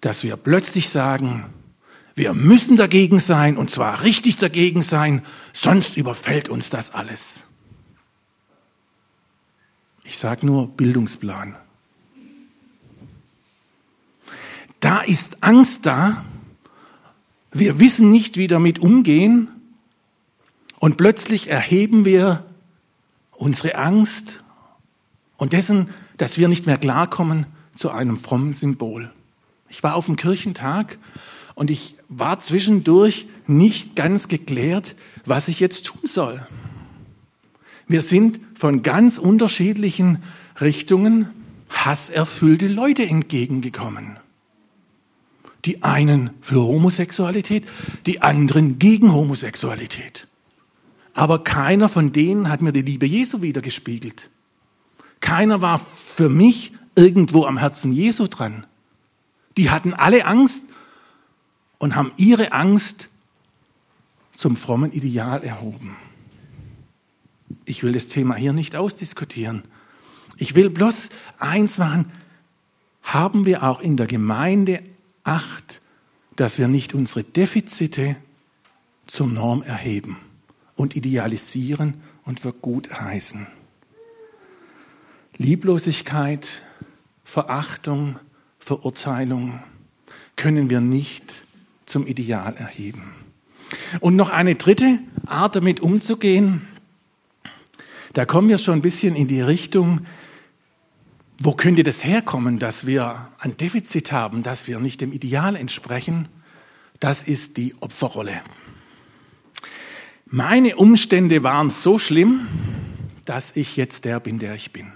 dass 0.00 0.24
wir 0.24 0.36
plötzlich 0.36 0.90
sagen, 0.90 1.46
wir 2.14 2.34
müssen 2.34 2.76
dagegen 2.76 3.20
sein 3.20 3.56
und 3.56 3.70
zwar 3.70 4.02
richtig 4.02 4.36
dagegen 4.36 4.82
sein, 4.82 5.24
sonst 5.52 5.96
überfällt 5.96 6.48
uns 6.48 6.68
das 6.68 6.92
alles. 6.92 7.44
Ich 10.04 10.18
sage 10.18 10.44
nur 10.44 10.68
Bildungsplan. 10.68 11.56
Da 14.80 15.00
ist 15.02 15.42
Angst 15.42 15.86
da, 15.86 16.24
wir 17.52 17.78
wissen 17.78 18.10
nicht, 18.10 18.36
wie 18.36 18.48
damit 18.48 18.80
umgehen 18.80 19.48
und 20.78 20.96
plötzlich 20.96 21.48
erheben 21.48 22.04
wir 22.04 22.44
unsere 23.32 23.76
Angst 23.76 24.42
und 25.36 25.52
dessen, 25.52 25.90
dass 26.20 26.36
wir 26.36 26.48
nicht 26.48 26.66
mehr 26.66 26.76
klarkommen, 26.76 27.46
zu 27.74 27.90
einem 27.90 28.18
frommen 28.18 28.52
Symbol. 28.52 29.10
Ich 29.70 29.82
war 29.82 29.94
auf 29.94 30.04
dem 30.04 30.16
Kirchentag 30.16 30.98
und 31.54 31.70
ich 31.70 31.94
war 32.08 32.40
zwischendurch 32.40 33.26
nicht 33.46 33.96
ganz 33.96 34.28
geklärt, 34.28 34.96
was 35.24 35.48
ich 35.48 35.60
jetzt 35.60 35.86
tun 35.86 36.02
soll. 36.04 36.44
Wir 37.88 38.02
sind 38.02 38.38
von 38.54 38.82
ganz 38.82 39.16
unterschiedlichen 39.16 40.22
Richtungen 40.60 41.30
hasserfüllte 41.70 42.68
Leute 42.68 43.06
entgegengekommen. 43.06 44.18
Die 45.64 45.82
einen 45.82 46.30
für 46.42 46.60
Homosexualität, 46.60 47.64
die 48.04 48.20
anderen 48.20 48.78
gegen 48.78 49.14
Homosexualität. 49.14 50.26
Aber 51.14 51.44
keiner 51.44 51.88
von 51.88 52.12
denen 52.12 52.50
hat 52.50 52.60
mir 52.60 52.72
die 52.72 52.82
Liebe 52.82 53.06
Jesu 53.06 53.40
wiedergespiegelt. 53.40 54.28
Keiner 55.20 55.60
war 55.60 55.78
für 55.78 56.28
mich 56.28 56.72
irgendwo 56.94 57.44
am 57.44 57.58
Herzen 57.58 57.92
Jesu 57.92 58.26
dran. 58.26 58.66
Die 59.56 59.70
hatten 59.70 59.94
alle 59.94 60.24
Angst 60.24 60.62
und 61.78 61.96
haben 61.96 62.12
ihre 62.16 62.52
Angst 62.52 63.08
zum 64.32 64.56
frommen 64.56 64.92
Ideal 64.92 65.42
erhoben. 65.44 65.96
Ich 67.64 67.82
will 67.82 67.92
das 67.92 68.08
Thema 68.08 68.34
hier 68.34 68.52
nicht 68.52 68.76
ausdiskutieren. 68.76 69.62
Ich 70.36 70.54
will 70.54 70.70
bloß 70.70 71.10
eins 71.38 71.78
machen. 71.78 72.10
Haben 73.02 73.44
wir 73.44 73.62
auch 73.62 73.80
in 73.80 73.96
der 73.96 74.06
Gemeinde 74.06 74.82
Acht, 75.22 75.82
dass 76.36 76.58
wir 76.58 76.66
nicht 76.66 76.94
unsere 76.94 77.22
Defizite 77.22 78.16
zur 79.06 79.26
Norm 79.26 79.62
erheben 79.62 80.16
und 80.76 80.96
idealisieren 80.96 82.00
und 82.24 82.40
für 82.40 82.52
gut 82.52 82.90
heißen. 83.00 83.46
Lieblosigkeit, 85.40 86.60
Verachtung, 87.24 88.18
Verurteilung 88.58 89.58
können 90.36 90.68
wir 90.68 90.82
nicht 90.82 91.32
zum 91.86 92.06
Ideal 92.06 92.54
erheben. 92.56 93.14
Und 94.00 94.16
noch 94.16 94.28
eine 94.28 94.56
dritte 94.56 94.98
Art, 95.24 95.56
damit 95.56 95.80
umzugehen, 95.80 96.68
da 98.12 98.26
kommen 98.26 98.50
wir 98.50 98.58
schon 98.58 98.80
ein 98.80 98.82
bisschen 98.82 99.16
in 99.16 99.28
die 99.28 99.40
Richtung, 99.40 100.06
wo 101.38 101.52
könnte 101.52 101.84
das 101.84 102.04
herkommen, 102.04 102.58
dass 102.58 102.84
wir 102.84 103.30
ein 103.38 103.56
Defizit 103.56 104.12
haben, 104.12 104.42
dass 104.42 104.68
wir 104.68 104.78
nicht 104.78 105.00
dem 105.00 105.10
Ideal 105.10 105.56
entsprechen? 105.56 106.28
Das 106.98 107.22
ist 107.22 107.56
die 107.56 107.74
Opferrolle. 107.80 108.42
Meine 110.26 110.76
Umstände 110.76 111.42
waren 111.42 111.70
so 111.70 111.98
schlimm, 111.98 112.46
dass 113.24 113.56
ich 113.56 113.78
jetzt 113.78 114.04
der 114.04 114.20
bin, 114.20 114.38
der 114.38 114.54
ich 114.54 114.70
bin. 114.70 114.92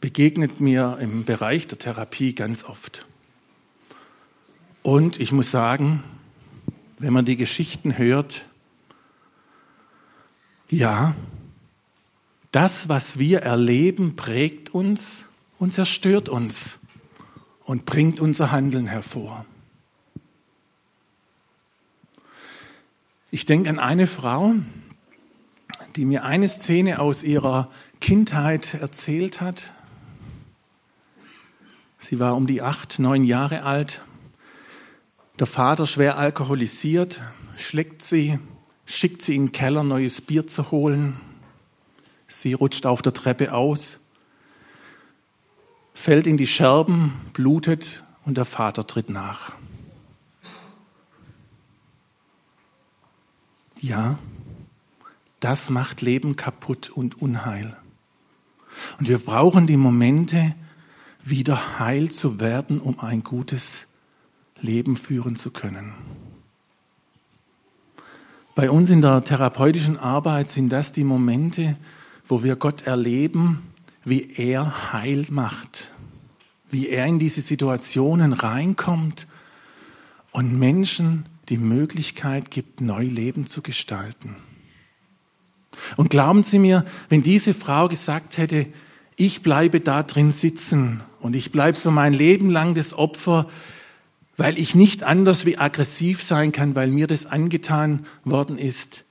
Begegnet 0.00 0.60
mir 0.60 0.98
im 1.00 1.24
Bereich 1.24 1.66
der 1.66 1.78
Therapie 1.78 2.34
ganz 2.34 2.64
oft. 2.64 3.06
Und 4.82 5.20
ich 5.20 5.32
muss 5.32 5.50
sagen, 5.50 6.02
wenn 6.98 7.12
man 7.12 7.24
die 7.24 7.36
Geschichten 7.36 7.98
hört, 7.98 8.46
ja, 10.70 11.14
das, 12.52 12.88
was 12.88 13.18
wir 13.18 13.40
erleben, 13.40 14.16
prägt 14.16 14.74
uns 14.74 15.26
und 15.58 15.72
zerstört 15.72 16.28
uns 16.28 16.78
und 17.64 17.84
bringt 17.84 18.20
unser 18.20 18.50
Handeln 18.50 18.86
hervor. 18.86 19.44
Ich 23.30 23.44
denke 23.44 23.68
an 23.68 23.78
eine 23.78 24.06
Frau, 24.06 24.54
die 25.96 26.06
mir 26.06 26.24
eine 26.24 26.48
Szene 26.48 26.98
aus 26.98 27.22
ihrer 27.22 27.70
Kindheit 28.00 28.74
erzählt 28.74 29.40
hat. 29.40 29.72
Sie 31.98 32.18
war 32.18 32.36
um 32.36 32.46
die 32.46 32.62
acht, 32.62 32.98
neun 32.98 33.24
Jahre 33.24 33.64
alt. 33.64 34.00
Der 35.38 35.46
Vater 35.46 35.86
schwer 35.86 36.16
alkoholisiert, 36.16 37.20
schlägt 37.56 38.02
sie, 38.02 38.38
schickt 38.86 39.22
sie 39.22 39.36
in 39.36 39.46
den 39.46 39.52
Keller, 39.52 39.82
neues 39.82 40.20
Bier 40.20 40.46
zu 40.46 40.70
holen. 40.70 41.20
Sie 42.26 42.52
rutscht 42.52 42.86
auf 42.86 43.02
der 43.02 43.14
Treppe 43.14 43.52
aus, 43.52 43.98
fällt 45.94 46.26
in 46.26 46.36
die 46.36 46.46
Scherben, 46.46 47.12
blutet 47.32 48.04
und 48.24 48.36
der 48.36 48.44
Vater 48.44 48.86
tritt 48.86 49.10
nach. 49.10 49.52
Ja, 53.80 54.18
das 55.40 55.70
macht 55.70 56.02
Leben 56.02 56.36
kaputt 56.36 56.90
und 56.90 57.22
Unheil. 57.22 57.76
Und 58.98 59.08
wir 59.08 59.18
brauchen 59.18 59.66
die 59.66 59.76
Momente, 59.76 60.54
wieder 61.30 61.78
heil 61.78 62.10
zu 62.10 62.40
werden, 62.40 62.80
um 62.80 63.00
ein 63.00 63.22
gutes 63.22 63.86
Leben 64.60 64.96
führen 64.96 65.36
zu 65.36 65.50
können. 65.50 65.92
Bei 68.54 68.70
uns 68.70 68.90
in 68.90 69.02
der 69.02 69.24
therapeutischen 69.24 69.98
Arbeit 69.98 70.48
sind 70.48 70.70
das 70.70 70.92
die 70.92 71.04
Momente, 71.04 71.76
wo 72.26 72.42
wir 72.42 72.56
Gott 72.56 72.82
erleben, 72.82 73.62
wie 74.04 74.32
er 74.36 74.92
heil 74.92 75.26
macht, 75.30 75.92
wie 76.68 76.88
er 76.88 77.06
in 77.06 77.18
diese 77.18 77.40
Situationen 77.40 78.32
reinkommt 78.32 79.26
und 80.32 80.58
Menschen 80.58 81.26
die 81.48 81.58
Möglichkeit 81.58 82.50
gibt, 82.50 82.80
neu 82.80 83.04
Leben 83.04 83.46
zu 83.46 83.62
gestalten. 83.62 84.36
Und 85.96 86.10
glauben 86.10 86.42
Sie 86.42 86.58
mir, 86.58 86.84
wenn 87.08 87.22
diese 87.22 87.54
Frau 87.54 87.88
gesagt 87.88 88.38
hätte, 88.38 88.66
ich 89.16 89.42
bleibe 89.42 89.80
da 89.80 90.02
drin 90.02 90.32
sitzen 90.32 91.02
und 91.20 91.34
ich 91.34 91.52
bleibe 91.52 91.78
für 91.78 91.90
mein 91.90 92.12
Leben 92.12 92.50
lang 92.50 92.74
das 92.74 92.92
Opfer, 92.92 93.48
weil 94.36 94.58
ich 94.58 94.74
nicht 94.74 95.02
anders 95.02 95.46
wie 95.46 95.58
aggressiv 95.58 96.22
sein 96.22 96.52
kann, 96.52 96.74
weil 96.74 96.88
mir 96.88 97.06
das 97.06 97.26
angetan 97.26 98.06
worden 98.24 98.56
ist, 98.56 99.04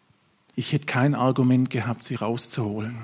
ich 0.56 0.74
hätte 0.74 0.88
kein 0.88 1.14
Argument 1.14 1.70
gehabt, 1.70 2.04
sie 2.04 2.16
rauszuholen. 2.16 2.96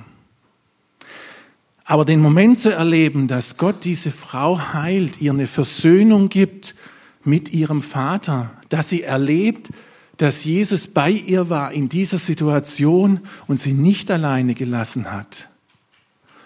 Aber 1.86 2.06
den 2.06 2.22
Moment 2.22 2.58
zu 2.58 2.74
erleben, 2.74 3.28
dass 3.28 3.58
Gott 3.58 3.84
diese 3.84 4.10
Frau 4.10 4.74
heilt, 4.74 5.22
ihr 5.22 5.32
eine 5.32 5.48
Versöhnung 5.48 6.30
gibt 6.30 6.76
mit 7.24 7.54
ihrem 7.54 7.82
Vater, 7.82 8.52
dass 8.70 8.90
sie 8.90 9.04
erlebt, 9.04 9.70
dass 10.18 10.46
Jesus 10.46 10.88
bei 10.88 11.12
ihr 11.12 11.50
war 11.50 11.74
in 11.74 11.90
dieser 11.90 12.20
Situation 12.20 13.20
und 13.48 13.60
sie 13.60 13.74
nicht 13.74 14.10
alleine 14.10 14.54
gelassen 14.54 15.12
hat 15.12 15.50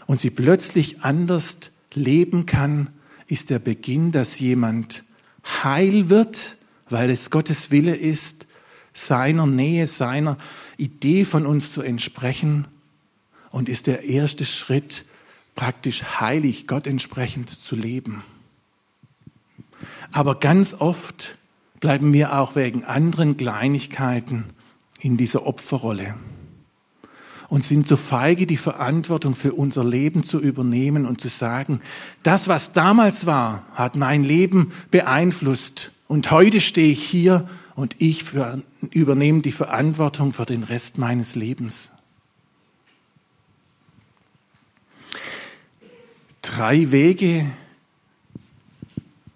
und 0.07 0.19
sie 0.19 0.29
plötzlich 0.29 1.03
anders 1.03 1.71
leben 1.94 2.46
kann, 2.46 2.89
ist 3.27 3.50
der 3.50 3.60
Beginn, 3.60 4.12
dass 4.12 4.39
jemand 4.39 5.03
heil 5.63 6.10
wird, 6.10 6.58
weil 6.89 7.10
es 7.10 7.29
Gottes 7.29 7.72
Wille 7.72 7.96
ist, 7.96 8.48
seiner 8.94 9.46
Nähe, 9.46 9.88
seiner 9.88 10.38
Idee 10.77 11.25
von 11.25 11.46
uns 11.46 11.72
zu 11.74 11.82
entsprechen 11.82 12.67
und 13.51 13.70
ist 13.70 13.88
der 13.88 14.03
erste 14.03 14.46
Schritt, 14.46 15.06
praktisch 15.56 16.03
heilig, 16.20 16.67
Gott 16.67 16.88
entsprechend 16.88 17.50
zu 17.50 17.75
leben. 17.75 18.24
Aber 20.12 20.39
ganz 20.39 20.74
oft 20.74 21.38
bleiben 21.79 22.13
wir 22.13 22.39
auch 22.39 22.56
wegen 22.56 22.84
anderen 22.84 23.38
Kleinigkeiten 23.38 24.46
in 25.00 25.17
dieser 25.17 25.46
Opferrolle 25.46 26.15
und 27.50 27.63
sind 27.63 27.88
so 27.88 27.96
feige, 27.96 28.46
die 28.46 28.58
Verantwortung 28.58 29.36
für 29.36 29.54
unser 29.54 29.84
Leben 29.84 30.24
zu 30.24 30.39
übernehmen 30.39 31.06
und 31.06 31.22
zu 31.22 31.30
sagen, 31.30 31.82
das, 32.24 32.48
was 32.48 32.74
damals 32.74 33.25
war, 33.25 33.63
hat 33.74 33.96
mein 33.96 34.24
Leben 34.24 34.72
beeinflusst 34.92 35.92
und 36.08 36.32
heute 36.32 36.62
stehe 36.62 36.92
ich 36.92 37.04
hier 37.04 37.48
und 37.75 37.96
ich 38.00 38.25
übernehme 38.92 39.42
die 39.42 39.51
Verantwortung 39.51 40.34
für 40.34 40.46
den 40.46 40.63
Rest 40.63 40.98
meines 40.98 41.36
Lebens. 41.36 41.92
Drei 46.42 46.92
Wege, 46.92 47.46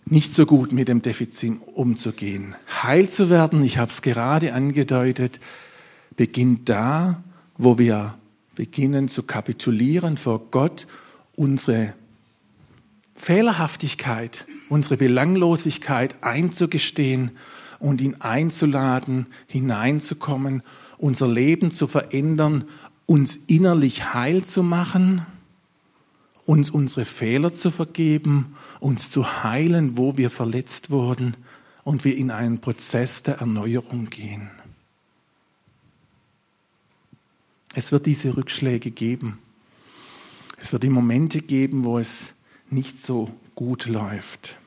nicht 0.06 0.34
so 0.34 0.46
gut 0.46 0.74
mit 0.74 0.88
dem 0.88 1.01
Defizit 1.01 1.53
umzugehen. 1.74 2.56
Heil 2.84 3.10
zu 3.10 3.30
werden, 3.30 3.63
ich 3.63 3.77
habe 3.77 3.91
es 3.91 4.01
gerade 4.01 4.53
angedeutet, 4.53 5.39
beginnt 6.18 6.68
da, 6.68 7.24
wo 7.63 7.77
wir 7.77 8.18
beginnen 8.56 9.08
zu 9.08 9.24
kapitulieren 9.24 10.18
vor 10.18 10.39
Gott, 10.51 10.88
unsere 11.36 11.94
Fehlerhaftigkeit, 13.15 14.45
unsere 14.69 14.97
Belanglosigkeit 14.97 16.15
einzugestehen 16.21 17.32
und 17.80 18.02
ihn 18.02 18.15
einzuladen, 18.19 19.28
hineinzukommen, 19.47 20.63
unser 20.97 21.28
Leben 21.28 21.71
zu 21.71 21.88
verändern, 21.88 22.65
uns 23.06 23.36
innerlich 23.47 24.13
heil 24.13 24.43
zu 24.43 24.63
machen 24.63 25.26
uns 26.45 26.69
unsere 26.69 27.06
Fehler 27.06 27.54
zu 27.54 27.71
vergeben, 27.71 28.56
uns 28.80 29.12
zu 29.12 29.43
heilen, 29.43 29.97
wo 29.97 30.17
wir 30.17 30.30
verletzt 30.30 30.89
wurden 30.89 31.38
und 31.84 32.04
wir 32.04 32.17
in 32.17 32.32
einen 32.32 32.60
Prozess 32.60 33.24
der 33.24 33.36
Erneuerung 33.36 34.10
gehen. 34.10 34.50
Es 37.73 37.91
wird 37.91 38.05
diese 38.05 38.36
Rückschläge 38.36 38.91
geben. 38.91 39.39
Es 40.57 40.73
wird 40.73 40.84
die 40.84 40.89
Momente 40.89 41.41
geben, 41.41 41.86
wo 41.86 41.97
es 41.97 42.34
nicht 42.69 43.01
so 43.01 43.29
gut 43.55 43.86
läuft. 43.86 44.57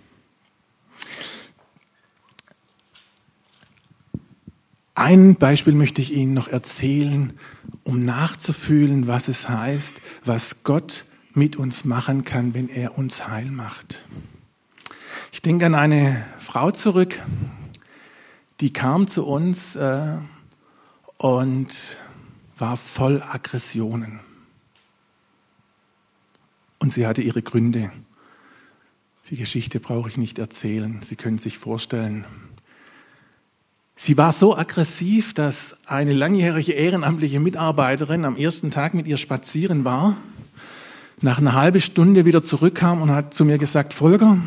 Ein 4.95 5.35
Beispiel 5.35 5.75
möchte 5.75 6.01
ich 6.01 6.13
Ihnen 6.13 6.35
noch 6.35 6.49
erzählen, 6.49 7.33
um 7.83 8.05
nachzufühlen, 8.05 9.07
was 9.07 9.29
es 9.29 9.49
heißt, 9.49 10.01
was 10.25 10.63
Gott 10.63 11.05
mit 11.35 11.57
uns 11.57 11.85
machen 11.85 12.25
kann, 12.25 12.55
wenn 12.55 12.69
er 12.69 12.97
uns 12.97 13.27
heil 13.27 13.51
macht. 13.51 14.05
Ich 15.33 15.43
denke 15.43 15.67
an 15.67 15.75
eine 15.75 16.25
Frau 16.39 16.71
zurück, 16.71 17.21
die 18.61 18.73
kam 18.73 19.09
zu 19.09 19.27
uns 19.27 19.75
äh, 19.75 20.17
und 21.19 21.99
war 22.57 22.77
voll 22.77 23.23
Aggressionen. 23.23 24.21
Und 26.79 26.93
sie 26.93 27.07
hatte 27.07 27.23
ihre 27.23 27.43
Gründe. 27.43 27.91
Die 29.31 29.37
Geschichte 29.37 29.81
brauche 29.81 30.09
ich 30.09 30.19
nicht 30.19 30.39
erzählen, 30.39 31.01
Sie 31.03 31.17
können 31.17 31.39
sich 31.39 31.57
vorstellen. 31.57 32.27
Sie 33.97 34.19
war 34.19 34.33
so 34.33 34.57
aggressiv, 34.57 35.33
dass 35.33 35.79
eine 35.87 36.13
langjährige 36.13 36.73
ehrenamtliche 36.73 37.41
Mitarbeiterin 37.41 38.25
am 38.25 38.37
ersten 38.37 38.71
Tag 38.71 38.93
mit 38.93 39.07
ihr 39.07 39.17
spazieren 39.17 39.85
war 39.85 40.17
nach 41.21 41.39
einer 41.39 41.55
halben 41.55 41.81
Stunde 41.81 42.25
wieder 42.25 42.43
zurückkam 42.43 43.01
und 43.03 43.11
hat 43.11 43.35
zu 43.35 43.45
mir 43.45 43.59
gesagt, 43.59 43.95
Volker, 43.95 44.39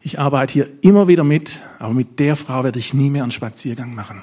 ich 0.00 0.18
arbeite 0.18 0.52
hier 0.52 0.68
immer 0.80 1.08
wieder 1.08 1.24
mit, 1.24 1.62
aber 1.78 1.94
mit 1.94 2.18
der 2.18 2.36
Frau 2.36 2.64
werde 2.64 2.78
ich 2.78 2.94
nie 2.94 3.10
mehr 3.10 3.22
einen 3.22 3.32
Spaziergang 3.32 3.94
machen. 3.94 4.22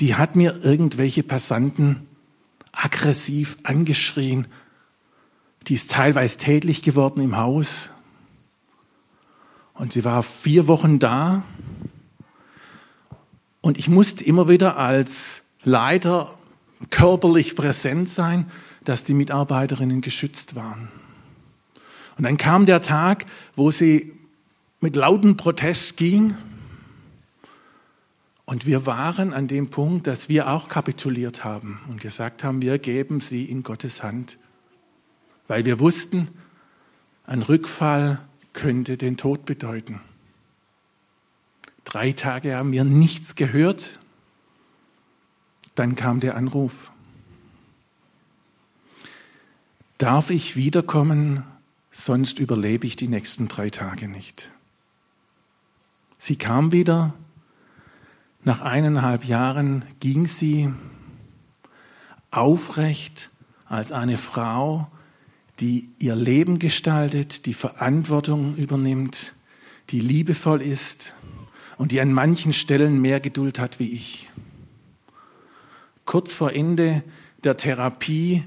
Die 0.00 0.14
hat 0.14 0.36
mir 0.36 0.62
irgendwelche 0.62 1.22
Passanten 1.22 2.06
aggressiv 2.72 3.56
angeschrien. 3.62 4.46
Die 5.68 5.74
ist 5.74 5.90
teilweise 5.90 6.38
tätlich 6.38 6.82
geworden 6.82 7.20
im 7.20 7.36
Haus. 7.36 7.90
Und 9.74 9.92
sie 9.92 10.04
war 10.04 10.22
vier 10.22 10.68
Wochen 10.68 10.98
da. 10.98 11.42
Und 13.60 13.78
ich 13.78 13.88
musste 13.88 14.24
immer 14.24 14.48
wieder 14.48 14.76
als 14.76 15.42
Leiter 15.64 16.30
körperlich 16.90 17.56
präsent 17.56 18.08
sein, 18.08 18.50
dass 18.84 19.02
die 19.02 19.14
Mitarbeiterinnen 19.14 20.00
geschützt 20.00 20.54
waren. 20.54 20.88
Und 22.16 22.24
dann 22.24 22.36
kam 22.36 22.66
der 22.66 22.80
Tag, 22.80 23.26
wo 23.54 23.70
sie 23.70 24.12
mit 24.80 24.96
lauten 24.96 25.36
Protest 25.36 25.96
ging. 25.96 26.36
Und 28.46 28.64
wir 28.64 28.86
waren 28.86 29.32
an 29.32 29.48
dem 29.48 29.70
Punkt, 29.70 30.06
dass 30.06 30.28
wir 30.28 30.48
auch 30.48 30.68
kapituliert 30.68 31.44
haben 31.44 31.80
und 31.88 32.00
gesagt 32.00 32.44
haben, 32.44 32.62
wir 32.62 32.78
geben 32.78 33.20
sie 33.20 33.44
in 33.44 33.64
Gottes 33.64 34.04
Hand, 34.04 34.38
weil 35.48 35.64
wir 35.64 35.80
wussten, 35.80 36.28
ein 37.26 37.42
Rückfall 37.42 38.20
könnte 38.52 38.96
den 38.96 39.16
Tod 39.16 39.44
bedeuten. 39.46 40.00
Drei 41.84 42.12
Tage 42.12 42.56
haben 42.56 42.70
wir 42.70 42.84
nichts 42.84 43.34
gehört. 43.34 43.98
Dann 45.74 45.96
kam 45.96 46.20
der 46.20 46.36
Anruf. 46.36 46.92
Darf 49.98 50.30
ich 50.30 50.54
wiederkommen, 50.54 51.42
sonst 51.90 52.38
überlebe 52.38 52.86
ich 52.86 52.94
die 52.94 53.08
nächsten 53.08 53.48
drei 53.48 53.70
Tage 53.70 54.08
nicht. 54.08 54.50
Sie 56.18 56.36
kam 56.36 56.70
wieder, 56.70 57.14
nach 58.46 58.60
eineinhalb 58.60 59.24
Jahren 59.24 59.84
ging 59.98 60.28
sie 60.28 60.72
aufrecht 62.30 63.30
als 63.66 63.90
eine 63.90 64.18
Frau, 64.18 64.86
die 65.58 65.90
ihr 65.98 66.14
Leben 66.14 66.60
gestaltet, 66.60 67.46
die 67.46 67.54
Verantwortung 67.54 68.54
übernimmt, 68.54 69.34
die 69.90 69.98
liebevoll 69.98 70.62
ist 70.62 71.16
und 71.76 71.90
die 71.90 72.00
an 72.00 72.12
manchen 72.12 72.52
Stellen 72.52 73.02
mehr 73.02 73.18
Geduld 73.18 73.58
hat 73.58 73.80
wie 73.80 73.90
ich. 73.90 74.30
Kurz 76.04 76.32
vor 76.32 76.52
Ende 76.52 77.02
der 77.42 77.56
Therapie 77.56 78.44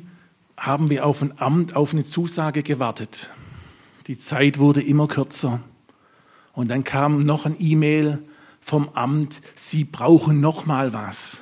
haben 0.55 0.89
wir 0.89 1.05
auf 1.05 1.21
ein 1.21 1.41
Amt, 1.41 1.75
auf 1.75 1.91
eine 1.91 2.05
Zusage 2.05 2.63
gewartet. 2.63 3.31
Die 4.07 4.17
Zeit 4.17 4.59
wurde 4.59 4.81
immer 4.81 5.09
kürzer. 5.09 5.59
Und 6.53 6.69
dann 6.69 6.85
kam 6.85 7.25
noch 7.25 7.45
ein 7.45 7.57
E-Mail 7.59 8.19
vom 8.61 8.89
Amt, 8.89 9.41
Sie 9.55 9.83
brauchen 9.83 10.41
noch 10.41 10.65
mal 10.65 10.93
was. 10.93 11.41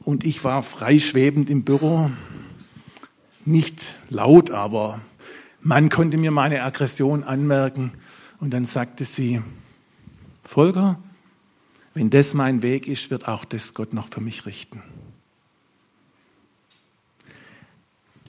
Und 0.00 0.24
ich 0.24 0.44
war 0.44 0.62
freischwebend 0.62 1.50
im 1.50 1.64
Büro. 1.64 2.10
Nicht 3.44 3.96
laut, 4.08 4.50
aber 4.50 5.00
man 5.60 5.88
konnte 5.88 6.16
mir 6.16 6.30
meine 6.30 6.62
Aggression 6.62 7.22
anmerken 7.22 7.92
und 8.38 8.54
dann 8.54 8.64
sagte 8.64 9.04
sie, 9.04 9.42
Volker, 10.42 10.98
wenn 11.92 12.10
das 12.10 12.34
mein 12.34 12.62
Weg 12.62 12.86
ist, 12.86 13.10
wird 13.10 13.28
auch 13.28 13.44
das 13.44 13.74
Gott 13.74 13.92
noch 13.92 14.08
für 14.08 14.20
mich 14.20 14.46
richten. 14.46 14.82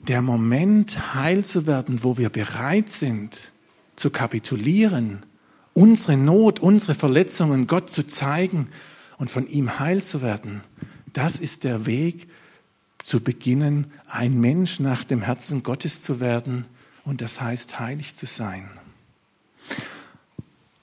Der 0.08 0.20
Moment, 0.20 1.14
heil 1.14 1.44
zu 1.44 1.66
werden, 1.66 2.02
wo 2.02 2.18
wir 2.18 2.28
bereit 2.28 2.90
sind, 2.90 3.52
zu 3.96 4.10
kapitulieren, 4.10 5.24
unsere 5.74 6.16
Not, 6.16 6.60
unsere 6.60 6.94
Verletzungen 6.94 7.66
Gott 7.66 7.90
zu 7.90 8.06
zeigen 8.06 8.68
und 9.18 9.30
von 9.30 9.46
ihm 9.46 9.78
heil 9.78 10.02
zu 10.02 10.22
werden, 10.22 10.62
das 11.12 11.38
ist 11.38 11.64
der 11.64 11.86
Weg, 11.86 12.28
zu 13.02 13.20
beginnen, 13.20 13.92
ein 14.08 14.40
Mensch 14.40 14.80
nach 14.80 15.04
dem 15.04 15.22
Herzen 15.22 15.62
Gottes 15.62 16.02
zu 16.02 16.20
werden 16.20 16.66
und 17.04 17.20
das 17.20 17.40
heißt 17.40 17.80
heilig 17.80 18.14
zu 18.14 18.26
sein. 18.26 18.70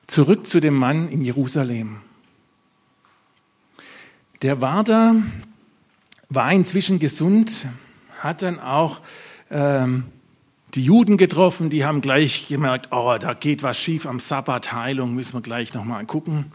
Zurück 0.07 0.47
zu 0.47 0.59
dem 0.59 0.73
Mann 0.73 1.07
in 1.07 1.21
Jerusalem. 1.21 2.01
Der 4.41 4.59
war 4.59 4.83
da, 4.83 5.15
war 6.29 6.51
inzwischen 6.51 6.99
gesund, 6.99 7.67
hat 8.19 8.41
dann 8.41 8.59
auch 8.59 9.01
ähm, 9.49 10.05
die 10.75 10.83
Juden 10.83 11.17
getroffen, 11.17 11.69
die 11.69 11.83
haben 11.83 12.01
gleich 12.01 12.47
gemerkt, 12.47 12.89
oh, 12.91 13.15
da 13.19 13.33
geht 13.33 13.63
was 13.63 13.79
schief 13.79 14.05
am 14.05 14.19
Sabbat, 14.19 14.71
Heilung, 14.71 15.15
müssen 15.15 15.33
wir 15.33 15.41
gleich 15.41 15.73
nochmal 15.73 16.05
gucken. 16.05 16.51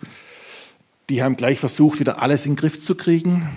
Die 1.10 1.22
haben 1.22 1.36
gleich 1.36 1.58
versucht, 1.58 2.00
wieder 2.00 2.22
alles 2.22 2.46
in 2.46 2.52
den 2.52 2.56
Griff 2.56 2.80
zu 2.80 2.94
kriegen. 2.94 3.48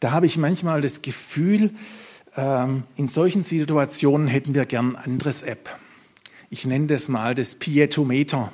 Da 0.00 0.10
habe 0.10 0.26
ich 0.26 0.36
manchmal 0.36 0.80
das 0.80 1.00
Gefühl, 1.00 1.70
ähm, 2.36 2.82
in 2.96 3.06
solchen 3.08 3.42
Situationen 3.42 4.28
hätten 4.28 4.54
wir 4.54 4.66
gern 4.66 4.96
ein 4.96 5.12
anderes 5.12 5.42
App. 5.42 5.70
Ich 6.50 6.66
nenne 6.66 6.88
das 6.88 7.08
mal 7.08 7.34
das 7.34 7.54
Pietometer, 7.54 8.52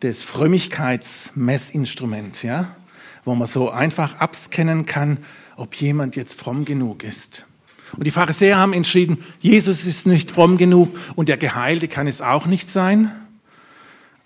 das 0.00 0.22
Frömmigkeitsmessinstrument, 0.22 2.42
ja, 2.42 2.76
wo 3.24 3.34
man 3.34 3.48
so 3.48 3.70
einfach 3.70 4.20
abscannen 4.20 4.84
kann, 4.86 5.18
ob 5.56 5.74
jemand 5.76 6.16
jetzt 6.16 6.38
fromm 6.38 6.64
genug 6.64 7.04
ist. 7.04 7.44
Und 7.96 8.06
die 8.06 8.10
Pharisäer 8.10 8.56
haben 8.56 8.72
entschieden, 8.72 9.18
Jesus 9.40 9.86
ist 9.86 10.06
nicht 10.06 10.30
fromm 10.30 10.58
genug 10.58 10.96
und 11.16 11.28
der 11.28 11.36
Geheilte 11.36 11.88
kann 11.88 12.06
es 12.06 12.22
auch 12.22 12.46
nicht 12.46 12.70
sein. 12.70 13.10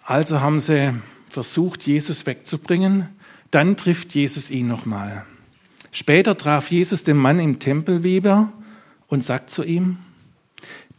Also 0.05 0.41
haben 0.41 0.61
sie 0.61 0.95
versucht, 1.29 1.87
Jesus 1.87 2.27
wegzubringen. 2.27 3.09
Dann 3.51 3.77
trifft 3.77 4.15
Jesus 4.15 4.51
ihn 4.51 4.69
nochmal. 4.69 5.25
Später 5.93 6.37
traf 6.37 6.71
Jesus 6.71 7.05
den 7.05 7.17
Mann 7.17 7.39
im 7.39 7.59
Tempel 7.59 8.03
wieder 8.03 8.53
und 9.07 9.23
sagt 9.23 9.51
zu 9.51 9.63
ihm, 9.63 9.99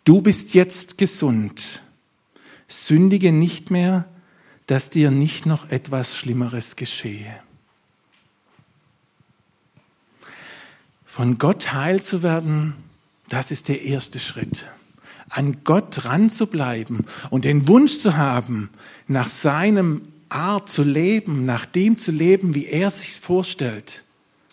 du 0.06 0.22
bist 0.22 0.54
jetzt 0.54 0.98
gesund, 0.98 1.82
sündige 2.68 3.32
nicht 3.32 3.72
mehr, 3.72 4.08
dass 4.68 4.90
dir 4.90 5.12
nicht 5.12 5.46
noch 5.46 5.70
etwas 5.70 6.18
Schlimmeres 6.18 6.76
geschehe. 6.76 7.45
Von 11.16 11.38
Gott 11.38 11.72
heil 11.72 12.02
zu 12.02 12.24
werden, 12.24 12.76
das 13.30 13.50
ist 13.50 13.70
der 13.70 13.84
erste 13.84 14.20
Schritt. 14.20 14.66
An 15.30 15.64
Gott 15.64 16.04
dran 16.04 16.30
zu 16.30 16.46
bleiben 16.46 17.06
und 17.30 17.46
den 17.46 17.70
Wunsch 17.70 18.00
zu 18.00 18.18
haben, 18.18 18.70
nach 19.08 19.30
seinem 19.30 20.02
Art 20.28 20.68
zu 20.68 20.84
leben, 20.84 21.46
nach 21.46 21.66
dem 21.66 21.98
zu 21.98 22.12
leben, 22.12 22.54
wie 22.54 22.66
er 22.66 22.92
sich 22.92 23.14
vorstellt. 23.14 24.04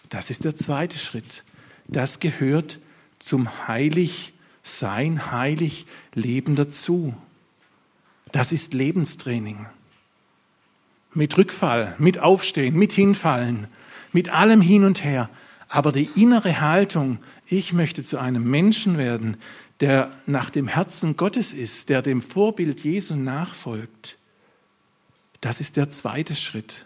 Das 0.08 0.30
ist 0.30 0.44
der 0.44 0.54
zweite 0.54 0.98
Schritt. 0.98 1.42
Das 1.88 2.20
gehört 2.20 2.78
zum 3.18 3.66
Heiligsein, 3.66 5.32
heilig 5.32 5.84
Leben 6.14 6.54
dazu. 6.54 7.12
Das 8.30 8.52
ist 8.52 8.72
Lebenstraining. 8.72 9.66
Mit 11.12 11.36
Rückfall, 11.36 11.96
mit 11.98 12.20
Aufstehen, 12.20 12.76
mit 12.76 12.92
Hinfallen, 12.92 13.66
mit 14.12 14.28
allem 14.28 14.60
hin 14.60 14.84
und 14.84 15.02
her. 15.02 15.28
Aber 15.72 15.90
die 15.90 16.10
innere 16.16 16.60
Haltung, 16.60 17.18
ich 17.46 17.72
möchte 17.72 18.04
zu 18.04 18.18
einem 18.18 18.44
Menschen 18.44 18.98
werden, 18.98 19.38
der 19.80 20.12
nach 20.26 20.50
dem 20.50 20.68
Herzen 20.68 21.16
Gottes 21.16 21.54
ist, 21.54 21.88
der 21.88 22.02
dem 22.02 22.20
Vorbild 22.20 22.84
Jesu 22.84 23.14
nachfolgt, 23.16 24.18
das 25.40 25.62
ist 25.62 25.78
der 25.78 25.88
zweite 25.88 26.34
Schritt. 26.34 26.84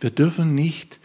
Wir 0.00 0.10
dürfen 0.10 0.56
nicht 0.56 0.98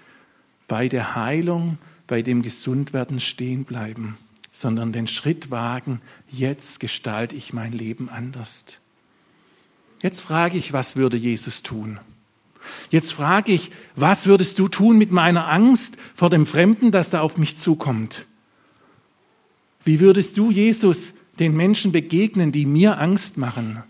bei 0.67 0.89
der 0.89 1.15
Heilung, 1.15 1.77
bei 2.07 2.23
dem 2.23 2.41
Gesundwerden 2.41 3.19
stehen 3.19 3.65
bleiben, 3.65 4.17
sondern 4.51 4.91
den 4.91 5.07
Schritt 5.07 5.51
wagen, 5.51 6.01
jetzt 6.31 6.79
gestalte 6.79 7.35
ich 7.35 7.53
mein 7.53 7.71
Leben 7.71 8.09
anders. 8.09 8.65
Jetzt 10.01 10.21
frage 10.21 10.57
ich, 10.57 10.73
was 10.73 10.95
würde 10.95 11.17
Jesus 11.17 11.61
tun? 11.61 11.99
Jetzt 12.89 13.13
frage 13.13 13.51
ich, 13.51 13.71
was 13.95 14.25
würdest 14.25 14.59
du 14.59 14.67
tun 14.67 14.97
mit 14.97 15.11
meiner 15.11 15.47
Angst 15.47 15.97
vor 16.13 16.29
dem 16.29 16.45
Fremden, 16.45 16.91
das 16.91 17.09
da 17.09 17.21
auf 17.21 17.37
mich 17.37 17.57
zukommt? 17.57 18.25
Wie 19.83 19.99
würdest 19.99 20.37
du, 20.37 20.51
Jesus, 20.51 21.13
den 21.39 21.55
Menschen 21.55 21.91
begegnen, 21.91 22.51
die 22.51 22.65
mir 22.65 22.99
Angst 22.99 23.37
machen? 23.37 23.83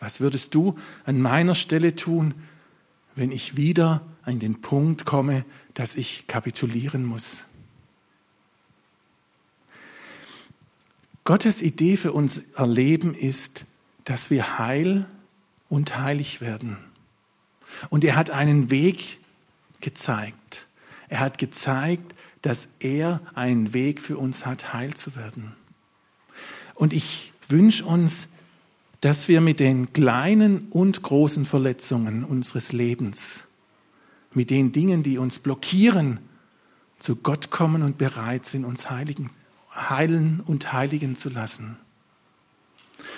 Was 0.00 0.20
würdest 0.20 0.54
du 0.54 0.76
an 1.04 1.20
meiner 1.20 1.54
Stelle 1.54 1.94
tun, 1.94 2.34
wenn 3.14 3.32
ich 3.32 3.56
wieder 3.56 4.02
an 4.22 4.38
den 4.38 4.60
Punkt 4.60 5.04
komme, 5.04 5.44
dass 5.74 5.94
ich 5.94 6.26
kapitulieren 6.26 7.04
muss? 7.04 7.44
Gottes 11.24 11.62
Idee 11.62 11.96
für 11.96 12.12
unser 12.12 12.66
Leben 12.66 13.14
ist, 13.14 13.66
dass 14.04 14.30
wir 14.30 14.58
heil 14.58 15.06
und 15.70 15.96
heilig 15.98 16.42
werden. 16.42 16.76
Und 17.88 18.04
er 18.04 18.16
hat 18.16 18.28
einen 18.28 18.68
Weg 18.68 19.20
gezeigt. 19.80 20.66
Er 21.08 21.20
hat 21.20 21.38
gezeigt, 21.38 22.14
dass 22.42 22.68
er 22.80 23.20
einen 23.34 23.72
Weg 23.72 24.02
für 24.02 24.18
uns 24.18 24.44
hat, 24.44 24.74
heil 24.74 24.92
zu 24.92 25.16
werden. 25.16 25.54
Und 26.74 26.92
ich 26.92 27.32
wünsche 27.48 27.84
uns, 27.84 28.28
dass 29.00 29.28
wir 29.28 29.40
mit 29.40 29.60
den 29.60 29.92
kleinen 29.92 30.68
und 30.68 31.02
großen 31.02 31.44
Verletzungen 31.44 32.24
unseres 32.24 32.72
Lebens, 32.72 33.44
mit 34.32 34.50
den 34.50 34.72
Dingen, 34.72 35.02
die 35.02 35.18
uns 35.18 35.38
blockieren, 35.38 36.20
zu 36.98 37.16
Gott 37.16 37.50
kommen 37.50 37.82
und 37.82 37.96
bereit 37.96 38.44
sind, 38.44 38.64
uns 38.64 38.90
heiligen, 38.90 39.30
heilen 39.74 40.40
und 40.44 40.72
heiligen 40.72 41.16
zu 41.16 41.30
lassen. 41.30 41.78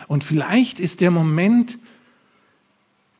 Und 0.07 0.23
vielleicht 0.23 0.79
ist 0.79 1.01
der 1.01 1.11
Moment, 1.11 1.79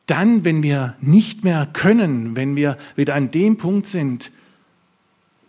dann, 0.05 0.43
wenn 0.43 0.63
wir 0.63 0.95
nicht 0.99 1.43
mehr 1.43 1.67
können, 1.71 2.35
wenn 2.35 2.55
wir 2.55 2.77
wieder 2.95 3.15
an 3.15 3.31
dem 3.31 3.57
Punkt 3.57 3.85
sind, 3.87 4.31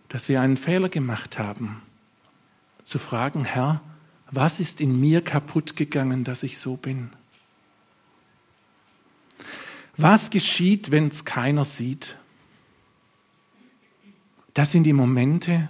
dass 0.07 0.29
wir 0.29 0.41
einen 0.41 0.57
Fehler 0.57 0.89
gemacht 0.89 1.39
haben, 1.39 1.81
zu 2.85 2.99
fragen, 2.99 3.43
Herr, 3.43 3.81
was 4.31 4.59
ist 4.59 4.79
in 4.79 4.99
mir 4.99 5.21
kaputt 5.21 5.75
gegangen, 5.75 6.23
dass 6.23 6.43
ich 6.43 6.57
so 6.57 6.77
bin? 6.77 7.09
Was 9.97 10.29
geschieht, 10.29 10.91
wenn 10.91 11.07
es 11.07 11.25
keiner 11.25 11.65
sieht? 11.65 12.17
Das 14.53 14.71
sind 14.71 14.83
die 14.83 14.93
Momente, 14.93 15.69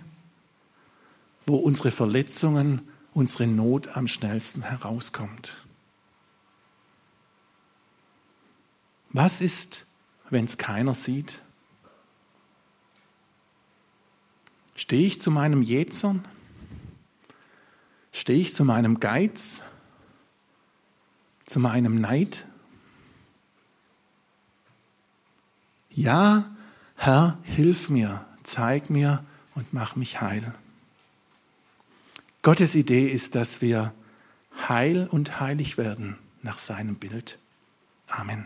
wo 1.45 1.57
unsere 1.57 1.91
Verletzungen, 1.91 2.81
unsere 3.13 3.47
Not 3.47 3.95
am 3.95 4.07
schnellsten 4.07 4.63
herauskommt. 4.63 5.64
Was 9.15 9.39
ist, 9.39 9.85
wenn 10.29 10.43
es 10.43 10.57
keiner 10.57 10.93
sieht? 10.93 11.41
Stehe 14.75 15.07
ich 15.07 15.21
zu 15.21 15.31
meinem 15.31 15.61
Jezern? 15.61 16.25
Stehe 18.11 18.39
ich 18.39 18.53
zu 18.53 18.65
meinem 18.65 18.99
Geiz? 18.99 19.61
Zu 21.45 21.61
meinem 21.61 22.01
Neid? 22.01 22.45
Ja, 25.91 26.53
Herr, 26.97 27.37
hilf 27.43 27.89
mir, 27.89 28.25
zeig 28.43 28.89
mir 28.89 29.23
und 29.53 29.71
mach 29.71 29.95
mich 29.95 30.19
heil. 30.19 30.53
Gottes 32.41 32.75
Idee 32.75 33.07
ist, 33.07 33.35
dass 33.35 33.61
wir 33.61 33.93
heil 34.67 35.07
und 35.09 35.39
heilig 35.39 35.77
werden 35.77 36.17
nach 36.41 36.57
seinem 36.57 36.95
Bild. 36.97 37.39
Amen. 38.07 38.45